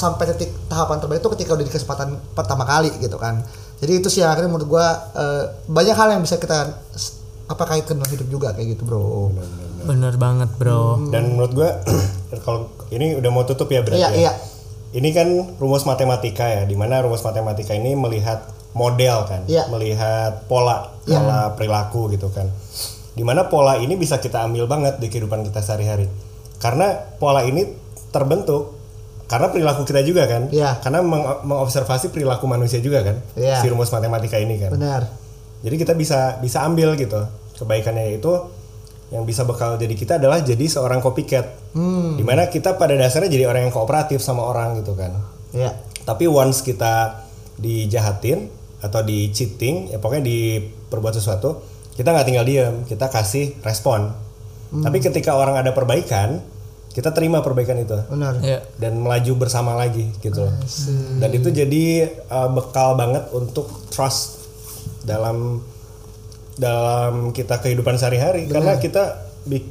sampai 0.00 0.24
titik 0.32 0.50
tahapan 0.72 0.96
terbaik 0.96 1.20
itu 1.20 1.30
ketika 1.36 1.50
udah 1.52 1.66
di 1.68 1.72
kesempatan 1.76 2.08
pertama 2.32 2.64
kali 2.64 2.88
gitu 3.04 3.20
kan 3.20 3.44
jadi 3.80 3.92
itu 3.96 4.08
sih 4.08 4.20
akhirnya 4.20 4.48
menurut 4.48 4.68
gue 4.68 4.86
uh, 5.14 5.44
banyak 5.66 5.92
hal 5.92 6.08
yang 6.10 6.22
bisa 6.22 6.36
kita 6.36 6.76
apa 7.46 7.64
kaitkan 7.66 7.96
dengan 7.96 8.10
hidup 8.10 8.28
juga 8.30 8.48
kayak 8.52 8.76
gitu 8.76 8.84
bro 8.84 9.32
bener 9.80 10.14
banget 10.14 10.50
bro 10.54 11.00
Dan 11.08 11.34
menurut 11.34 11.52
gue 11.52 11.70
kalau 12.44 12.68
ini 12.90 13.16
udah 13.16 13.30
mau 13.30 13.42
tutup 13.42 13.66
ya 13.66 13.80
berarti. 13.80 13.98
iya 13.98 14.08
ya? 14.08 14.16
iya 14.16 14.32
Ini 14.90 15.08
kan 15.10 15.28
rumus 15.56 15.86
matematika 15.86 16.42
ya, 16.44 16.66
di 16.66 16.74
mana 16.74 16.98
rumus 16.98 17.22
matematika 17.22 17.70
ini 17.70 17.94
melihat 17.94 18.42
model 18.74 19.22
kan, 19.22 19.46
Iya. 19.46 19.70
melihat 19.70 20.50
pola, 20.50 20.98
pola 21.06 21.54
perilaku 21.54 22.10
gitu 22.10 22.26
kan. 22.26 22.50
Di 23.14 23.22
mana 23.22 23.46
pola 23.46 23.78
ini 23.78 23.94
bisa 23.94 24.18
kita 24.18 24.42
ambil 24.42 24.66
banget 24.66 24.98
di 24.98 25.06
kehidupan 25.06 25.46
kita 25.46 25.62
sehari-hari. 25.62 26.10
Karena 26.58 26.90
pola 27.22 27.46
ini 27.46 27.70
terbentuk 28.10 28.79
karena 29.30 29.46
perilaku 29.46 29.86
kita 29.86 30.02
juga 30.02 30.26
kan, 30.26 30.50
Iya. 30.50 30.82
karena 30.82 31.00
meng- 31.00 31.46
mengobservasi 31.46 32.10
perilaku 32.10 32.44
manusia 32.44 32.82
juga 32.82 33.06
kan, 33.06 33.22
Iya. 33.38 33.62
si 33.62 33.70
rumus 33.70 33.86
matematika 33.88 34.34
ini 34.36 34.58
kan. 34.58 34.74
benar 34.74 35.06
Jadi 35.60 35.76
kita 35.76 35.92
bisa 35.92 36.40
bisa 36.40 36.64
ambil 36.64 36.96
gitu 36.96 37.20
kebaikannya 37.54 38.16
itu 38.16 38.32
yang 39.10 39.22
bisa 39.22 39.44
bakal 39.44 39.74
jadi 39.74 39.92
kita 39.92 40.16
adalah 40.16 40.40
jadi 40.40 40.64
seorang 40.64 40.98
copycat. 40.98 41.46
Hmm. 41.70 42.16
Di 42.16 42.24
mana 42.24 42.46
kita 42.46 42.74
pada 42.74 42.94
dasarnya 42.94 43.28
jadi 43.28 43.44
orang 43.44 43.68
yang 43.68 43.72
kooperatif 43.72 44.18
sama 44.18 44.42
orang 44.42 44.80
gitu 44.80 44.96
kan. 44.96 45.14
iya 45.52 45.76
Tapi 46.00 46.24
once 46.26 46.62
kita 46.62 47.22
dijahatin 47.60 48.48
atau 48.80 49.04
di 49.04 49.28
cheating, 49.28 49.92
ya 49.92 50.00
pokoknya 50.00 50.24
diperbuat 50.24 51.12
sesuatu, 51.12 51.60
kita 51.92 52.08
nggak 52.08 52.24
tinggal 52.24 52.42
diem, 52.42 52.74
kita 52.82 53.06
kasih 53.06 53.60
respon. 53.60 54.16
Hmm. 54.72 54.80
Tapi 54.80 54.98
ketika 54.98 55.36
orang 55.36 55.54
ada 55.54 55.70
perbaikan, 55.70 56.40
kita 56.90 57.14
terima 57.14 57.38
perbaikan 57.40 57.78
itu. 57.78 57.94
Benar. 58.10 58.42
Ya 58.42 58.60
dan 58.76 58.98
melaju 58.98 59.32
bersama 59.38 59.74
lagi 59.74 60.10
gitu 60.20 60.46
loh. 60.46 60.54
Dan 61.18 61.30
itu 61.32 61.48
jadi 61.48 61.84
uh, 62.26 62.50
bekal 62.50 62.98
banget 62.98 63.30
untuk 63.30 63.70
trust 63.94 64.42
dalam 65.06 65.62
dalam 66.58 67.30
kita 67.32 67.62
kehidupan 67.62 67.96
sehari-hari. 67.96 68.50
Karena 68.50 68.76
kita 68.76 69.30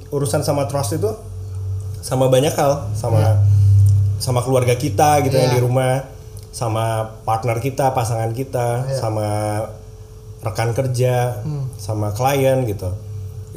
urusan 0.09 0.41
sama 0.41 0.65
trust 0.65 0.97
itu 0.97 1.11
sama 1.99 2.31
banyak 2.31 2.55
hal, 2.55 2.89
sama 2.95 3.43
sama 4.19 4.39
keluarga 4.43 4.75
kita 4.75 5.23
gitu 5.23 5.35
yang 5.35 5.51
Iya. 5.51 5.57
di 5.59 5.61
rumah, 5.63 5.93
sama 6.51 7.15
partner 7.23 7.59
kita, 7.59 7.91
pasangan 7.93 8.31
kita, 8.33 8.87
sama 8.95 9.27
rekan 10.39 10.71
kerja, 10.71 11.43
sama 11.75 12.15
klien 12.15 12.63
gitu. 12.63 12.89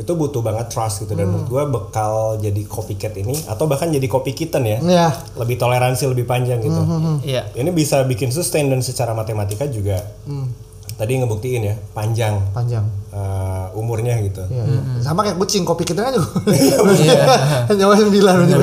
Itu 0.03 0.19
butuh 0.19 0.43
banget 0.43 0.67
trust 0.67 1.07
gitu 1.07 1.15
dan 1.15 1.31
menurut 1.31 1.47
gue 1.47 1.63
bekal 1.71 2.35
jadi 2.43 2.63
copycat 2.67 3.15
ini 3.15 3.39
atau 3.47 3.71
bahkan 3.71 3.87
jadi 3.87 4.03
copy 4.11 4.35
kitten 4.35 4.67
ya 4.67 4.79
iya 4.83 5.07
lebih 5.39 5.55
toleransi 5.55 6.11
lebih 6.11 6.27
panjang 6.27 6.59
gitu. 6.59 6.83
iya 7.23 7.47
Ini 7.55 7.71
bisa 7.71 8.03
bikin 8.03 8.35
sustain 8.35 8.67
dan 8.67 8.83
secara 8.83 9.15
matematika 9.15 9.63
juga 9.71 10.03
tadi 10.93 11.19
ngebuktiin 11.19 11.63
ya 11.63 11.75
panjang 11.97 12.37
panjang 12.53 12.85
uh, 13.11 13.71
umurnya 13.75 14.19
gitu. 14.23 14.45
Iya, 14.47 14.65
iya. 14.69 14.81
Sama 15.01 15.25
kayak 15.25 15.41
kucing 15.41 15.65
kopi 15.65 15.83
kita 15.83 16.05
kan 16.05 16.13
juga. 16.15 16.31
Iya. 16.53 17.25
Nyawa 17.73 17.95
sembilan 17.97 18.35
benar 18.45 18.61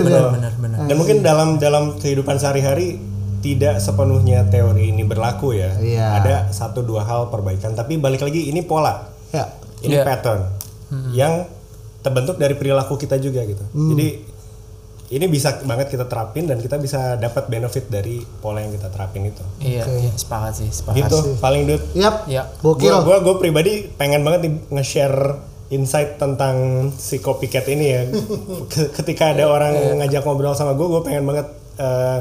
benar 0.55 0.79
Dan 0.87 0.95
mungkin 0.95 1.17
dalam 1.25 1.57
dalam 1.57 1.97
kehidupan 1.97 2.37
sehari-hari 2.37 3.01
tidak 3.39 3.79
sepenuhnya 3.79 4.45
teori 4.51 4.91
ini 4.91 5.03
berlaku 5.07 5.55
ya. 5.57 5.71
Iya. 5.79 6.05
Ada 6.21 6.35
satu 6.51 6.83
dua 6.85 7.07
hal 7.07 7.31
perbaikan 7.31 7.73
tapi 7.73 7.95
balik 7.97 8.21
lagi 8.23 8.51
ini 8.51 8.61
pola. 8.63 9.09
Ya. 9.33 9.49
Ini 9.79 9.95
Iya. 9.99 10.03
pattern 10.03 10.41
yang 11.11 11.45
terbentuk 11.99 12.35
dari 12.35 12.53
perilaku 12.53 12.95
kita 12.95 13.15
juga 13.15 13.43
gitu. 13.43 13.61
Jadi 13.69 14.07
ini 15.09 15.25
bisa 15.25 15.57
banget 15.59 15.89
kita 15.89 16.05
terapin 16.05 16.45
dan 16.45 16.57
kita 16.57 16.77
bisa 16.77 17.15
dapat 17.15 17.45
benefit 17.45 17.87
dari 17.87 18.21
pola 18.37 18.59
yang 18.59 18.69
kita 18.71 18.87
terapin 18.87 19.25
itu. 19.25 19.41
iya 19.59 19.81
iya 19.81 20.13
sepakat 20.13 20.53
sih 20.55 20.69
sepakat 20.69 21.01
Gitu 21.01 21.17
paling 21.37 21.65
dud. 21.65 21.81
Yap. 21.93 22.25
ya 22.25 22.45
Gokil. 22.59 22.93
Gue 22.99 23.17
gue 23.19 23.35
pribadi 23.37 23.73
pengen 23.91 24.21
banget 24.21 24.39
nih 24.43 24.53
nge-share 24.71 25.17
insight 25.69 26.17
tentang 26.17 26.55
si 26.93 27.17
copycat 27.17 27.65
ini 27.67 27.85
ya. 27.87 28.01
Ke- 28.71 28.89
Ketika 28.91 29.33
ada 29.33 29.45
orang 29.45 29.73
ngajak 29.97 30.21
ngobrol 30.21 30.53
sama 30.53 30.71
gue, 30.71 30.85
gue 30.87 31.01
pengen 31.01 31.25
banget 31.25 31.47
eh, 31.75 32.19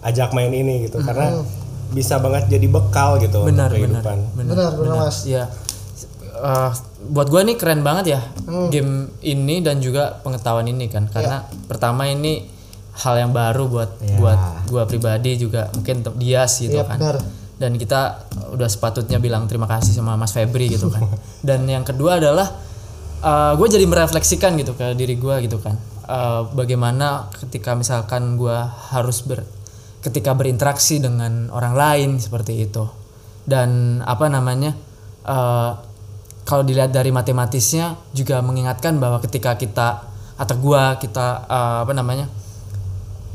ajak 0.00 0.30
main 0.30 0.52
ini 0.52 0.84
gitu 0.84 1.00
karena 1.00 1.42
bisa 1.88 2.16
banget 2.18 2.46
jadi 2.46 2.66
bekal 2.66 3.16
gitu 3.18 3.40
benar 3.42 3.66
untuk 3.66 3.80
benar 3.82 4.04
kehidupan. 4.04 4.18
benar 4.30 4.52
Benar, 4.52 4.72
benar 4.76 4.96
Mas. 5.02 5.24
ya 5.24 5.48
Eh, 6.38 6.70
buat 7.08 7.26
gua 7.26 7.42
nih 7.42 7.54
keren 7.54 7.82
banget 7.82 8.14
ya 8.14 8.20
Hmm. 8.46 8.70
game 8.70 8.92
ini 9.20 9.58
dan 9.58 9.78
juga 9.78 10.22
pengetahuan 10.22 10.64
ini 10.64 10.86
kan. 10.86 11.06
Karena 11.06 11.40
pertama 11.66 12.06
ini 12.06 12.46
hal 12.96 13.14
yang 13.16 13.30
baru 13.30 13.66
buat 13.66 13.90
buat 14.16 14.40
gua 14.66 14.82
pribadi 14.84 15.34
juga. 15.36 15.66
Mungkin 15.72 16.00
untuk 16.00 16.14
Dias 16.16 16.58
gitu 16.58 16.74
Iya, 16.74 16.86
kan. 16.86 16.98
benar. 16.98 17.18
dan 17.58 17.74
kita 17.74 18.22
udah 18.54 18.70
sepatutnya 18.70 19.18
bilang 19.18 19.50
terima 19.50 19.66
kasih 19.66 19.90
sama 19.90 20.14
Mas 20.14 20.30
Febri 20.30 20.70
gitu 20.70 20.94
kan. 20.94 21.02
Dan 21.42 21.66
yang 21.66 21.82
kedua 21.82 22.22
adalah 22.22 22.54
gue 23.58 23.66
jadi 23.66 23.82
merefleksikan 23.82 24.54
gitu 24.54 24.78
ke 24.78 24.94
diri 24.94 25.18
gua 25.18 25.42
gitu 25.42 25.58
kan. 25.58 25.74
Eh, 26.06 26.42
bagaimana 26.54 27.26
ketika 27.34 27.74
misalkan 27.74 28.38
gua 28.38 28.62
harus 28.94 29.26
ber 29.26 29.42
ketika 29.98 30.32
berinteraksi 30.32 31.02
dengan 31.02 31.50
orang 31.50 31.74
lain 31.74 32.10
seperti 32.16 32.62
itu. 32.62 32.86
Dan 33.42 34.00
apa 34.06 34.30
namanya 34.30 34.78
eh, 35.26 35.70
kalau 36.48 36.64
dilihat 36.64 36.88
dari 36.88 37.12
matematisnya 37.12 37.86
juga 38.10 38.40
mengingatkan 38.40 38.96
bahwa 38.96 39.20
ketika 39.20 39.52
kita 39.54 40.08
atau 40.34 40.56
gua 40.56 40.96
kita 40.96 41.44
eh, 41.44 41.78
apa 41.84 41.92
namanya 41.92 42.26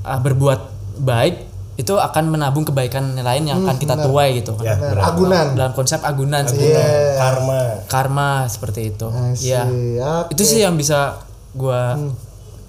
eh, 0.02 0.20
berbuat 0.20 0.60
baik 0.98 1.36
itu 1.74 1.90
akan 1.92 2.30
menabung 2.30 2.62
kebaikan 2.64 3.14
lain 3.16 3.44
yang 3.46 3.62
akan 3.62 3.78
kita 3.78 3.98
tuai 4.00 4.38
gitu 4.38 4.54
kan 4.54 4.62
Ya, 4.64 4.76
Benar. 4.76 4.94
benar. 4.94 5.04
Agunan. 5.08 5.46
dalam 5.54 5.74
konsep 5.74 6.00
agunan 6.02 6.42
Iya. 6.42 6.50
sebenarnya 6.50 6.90
Karma. 7.18 7.62
karma 7.88 8.30
seperti 8.48 8.82
itu 8.90 9.08
ya 9.42 9.66
Oke. 9.66 10.32
itu 10.32 10.44
sih 10.44 10.60
yang 10.60 10.74
bisa 10.74 11.18
gua 11.54 11.98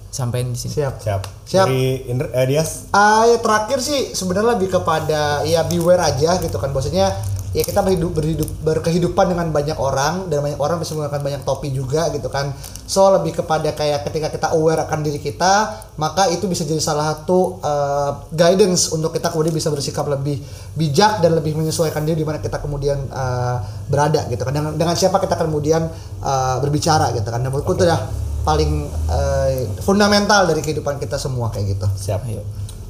sampaikan 0.09 0.49
di 0.49 0.59
sini 0.59 0.73
Siap. 0.73 0.95
Siap. 0.97 1.21
Siap. 1.45 1.67
Dari 1.67 2.07
Indra, 2.07 2.31
eh, 2.31 2.47
Dias. 2.47 2.89
Ah, 2.89 3.25
ya 3.25 3.37
terakhir 3.37 3.77
sih 3.77 4.09
sebenarnya 4.11 4.55
lebih 4.55 4.71
kepada 4.71 5.43
ya 5.43 5.61
beware 5.61 6.01
aja 6.01 6.39
gitu 6.39 6.55
kan. 6.55 6.71
Maksudnya 6.71 7.11
ya 7.55 7.63
kita 7.63 7.79
berhidup, 7.79 8.11
berhidup 8.11 8.49
berkehidupan 8.67 9.31
dengan 9.31 9.47
banyak 9.55 9.79
orang 9.79 10.27
dan 10.27 10.43
banyak 10.43 10.59
orang 10.59 10.75
bisa 10.83 10.91
menggunakan 10.91 11.23
banyak 11.23 11.41
topi 11.47 11.71
juga 11.71 12.11
gitu 12.11 12.27
kan. 12.27 12.51
So 12.83 13.07
lebih 13.15 13.39
kepada 13.39 13.71
kayak 13.71 14.03
ketika 14.11 14.27
kita 14.27 14.47
aware 14.51 14.83
akan 14.83 15.07
diri 15.07 15.23
kita, 15.23 15.71
maka 15.95 16.27
itu 16.35 16.51
bisa 16.51 16.67
jadi 16.67 16.83
salah 16.83 17.15
satu 17.15 17.63
eh, 17.63 18.11
guidance 18.35 18.91
untuk 18.91 19.15
kita 19.15 19.31
kemudian 19.31 19.55
bisa 19.55 19.71
bersikap 19.71 20.03
lebih 20.11 20.43
bijak 20.75 21.23
dan 21.23 21.31
lebih 21.31 21.55
menyesuaikan 21.55 22.03
diri 22.03 22.21
di 22.21 22.27
mana 22.27 22.43
kita 22.43 22.59
kemudian 22.59 22.99
eh, 23.07 23.57
berada 23.87 24.27
gitu 24.27 24.43
kan. 24.43 24.51
Dengan, 24.51 24.75
dengan 24.75 24.95
siapa 24.99 25.23
kita 25.23 25.39
kemudian 25.39 25.87
eh, 26.27 26.55
berbicara 26.59 27.15
gitu 27.15 27.31
kan. 27.31 27.39
Dan 27.39 27.55
menurutku 27.55 27.79
itu 27.79 27.87
udah 27.87 28.03
paling 28.43 28.91
eh, 28.91 29.63
fundamental 29.79 30.43
dari 30.43 30.59
kehidupan 30.59 30.99
kita 30.99 31.15
semua 31.15 31.55
kayak 31.55 31.79
gitu. 31.79 31.87
Siap. 31.87 32.19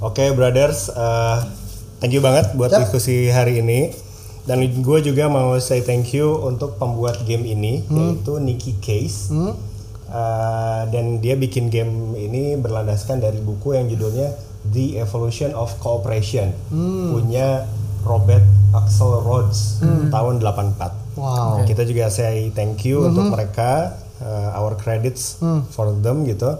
Oke, 0.01 0.33
brothers, 0.33 0.89
eh, 0.89 1.37
thank 2.01 2.17
you 2.17 2.25
banget 2.25 2.49
buat 2.57 2.73
Siap. 2.73 2.81
diskusi 2.89 3.29
hari 3.29 3.61
ini. 3.61 4.04
Dan 4.45 4.61
gue 4.61 4.99
juga 5.01 5.25
mau 5.25 5.57
say 5.57 5.81
thank 5.81 6.13
you 6.13 6.37
untuk 6.45 6.77
pembuat 6.77 7.25
game 7.25 7.49
ini, 7.49 7.81
yaitu 7.89 8.37
Nicky 8.37 8.77
Case. 8.77 9.33
Eh, 10.05 10.81
dan 10.93 11.17
dia 11.17 11.33
bikin 11.33 11.73
game 11.73 12.13
ini 12.13 12.53
berlandaskan 12.55 13.19
dari 13.19 13.41
buku 13.41 13.73
yang 13.73 13.89
judulnya 13.89 14.37
The 14.69 15.01
Evolution 15.01 15.51
of 15.57 15.73
Cooperation, 15.81 16.53
punya 17.09 17.65
Robert 18.05 18.45
Axel 18.71 19.17
Rhodes 19.25 19.81
tahun 20.13 20.39
84. 20.39 21.17
Wow. 21.17 21.65
Kita 21.65 21.81
juga 21.83 22.13
say 22.13 22.53
thank 22.53 22.85
you 22.85 23.01
untuk 23.01 23.33
mereka, 23.33 23.97
uh, 24.21 24.55
our 24.61 24.77
credits 24.77 25.41
for 25.73 25.89
them 25.99 26.21
gitu. 26.29 26.53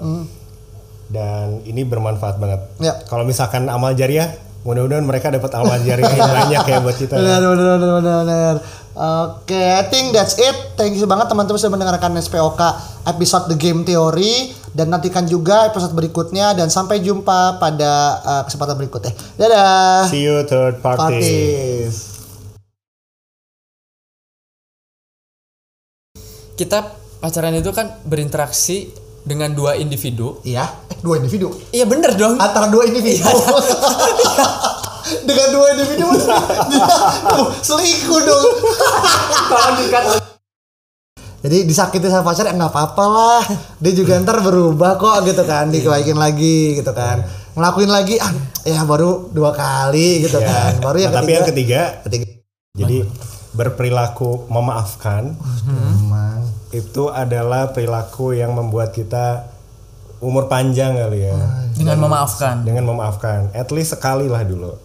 Dan 1.06 1.62
ini 1.70 1.86
bermanfaat 1.86 2.42
banget. 2.42 2.62
Ya. 2.82 2.98
Kalau 3.06 3.30
misalkan 3.30 3.70
amal 3.70 3.94
jariah, 3.94 4.34
mudah-mudahan 4.66 5.06
mereka 5.06 5.30
dapat 5.30 5.52
amal 5.54 5.78
jariah 5.86 6.10
yang 6.20 6.34
banyak 6.34 6.64
ya 6.66 6.78
buat 6.82 6.98
kita. 6.98 7.14
Benar, 7.16 7.40
benar, 7.40 7.78
benar, 7.78 7.92
benar, 8.02 8.18
benar. 8.26 8.56
Oke, 8.96 9.60
I 9.60 9.84
think 9.92 10.16
that's 10.16 10.40
it. 10.42 10.56
Thank 10.80 10.98
you 10.98 11.06
banget 11.06 11.30
teman-teman 11.30 11.60
sudah 11.62 11.74
mendengarkan 11.78 12.16
SPOK 12.18 12.62
episode 13.06 13.52
The 13.54 13.58
Game 13.60 13.86
Theory 13.86 14.56
dan 14.74 14.90
nantikan 14.90 15.30
juga 15.30 15.70
episode 15.70 15.94
berikutnya 15.94 16.58
dan 16.58 16.74
sampai 16.74 17.04
jumpa 17.04 17.62
pada 17.62 17.94
uh, 18.24 18.44
kesempatan 18.48 18.76
berikutnya. 18.82 19.14
Dadah. 19.38 20.10
See 20.10 20.26
you 20.26 20.42
third 20.50 20.82
party. 20.82 21.00
Parties. 21.00 22.16
kita 26.56 26.96
pacaran 27.20 27.56
itu 27.60 27.72
kan 27.76 28.00
berinteraksi 28.08 28.90
dengan 29.26 29.50
dua 29.52 29.74
individu 29.76 30.40
Iya, 30.42 30.70
eh, 30.88 30.98
dua 31.00 31.18
individu. 31.18 31.50
iya 31.70 31.84
bener 31.84 32.14
dong 32.14 32.38
Antara 32.38 32.70
dua 32.70 32.86
individu. 32.86 33.26
Dengan 35.06 35.48
dua 35.52 35.70
individu 35.72 36.10
dia 36.66 36.86
selingkuh 37.60 38.22
dong. 38.22 38.48
Jadi 41.46 41.62
disakiti 41.62 42.10
sama 42.10 42.26
pacar 42.26 42.50
ya 42.50 42.58
nggak 42.58 42.74
apa-apa 42.74 43.06
lah. 43.06 43.44
Dia 43.78 43.94
juga 43.94 44.18
ntar 44.18 44.42
berubah 44.42 44.98
kok 44.98 45.30
gitu 45.30 45.46
kan, 45.46 45.70
dikebaikin 45.70 46.18
lagi 46.18 46.74
gitu 46.76 46.90
kan. 46.90 47.22
Ngelakuin 47.54 47.86
lagi 47.88 48.18
ah 48.18 48.34
ya 48.66 48.82
baru 48.82 49.30
dua 49.30 49.54
kali 49.54 50.26
gitu 50.26 50.42
Ya. 50.42 50.50
kan. 50.74 50.82
Baru 50.82 50.98
yang 50.98 51.14
Nah, 51.14 51.22
tapi 51.22 51.30
ketiga. 51.30 51.38
yang 51.38 51.46
ketiga, 51.46 51.82
ketiga. 52.02 52.26
jadi 52.76 52.98
berperilaku 53.56 54.52
memaafkan 54.52 55.34
Emang. 55.66 56.44
itu 56.76 57.08
adalah 57.10 57.72
perilaku 57.72 58.36
yang 58.36 58.52
membuat 58.54 58.92
kita 58.92 59.48
umur 60.20 60.48
panjang 60.52 60.96
kali 60.96 61.28
ya. 61.28 61.36
dengan 61.76 61.98
memaafkan 62.04 62.64
Dengan 62.64 62.84
memaafkan, 62.88 63.52
at 63.52 63.72
least 63.72 63.96
sekali 63.96 64.28
lah 64.32 64.44
dulu. 64.44 64.85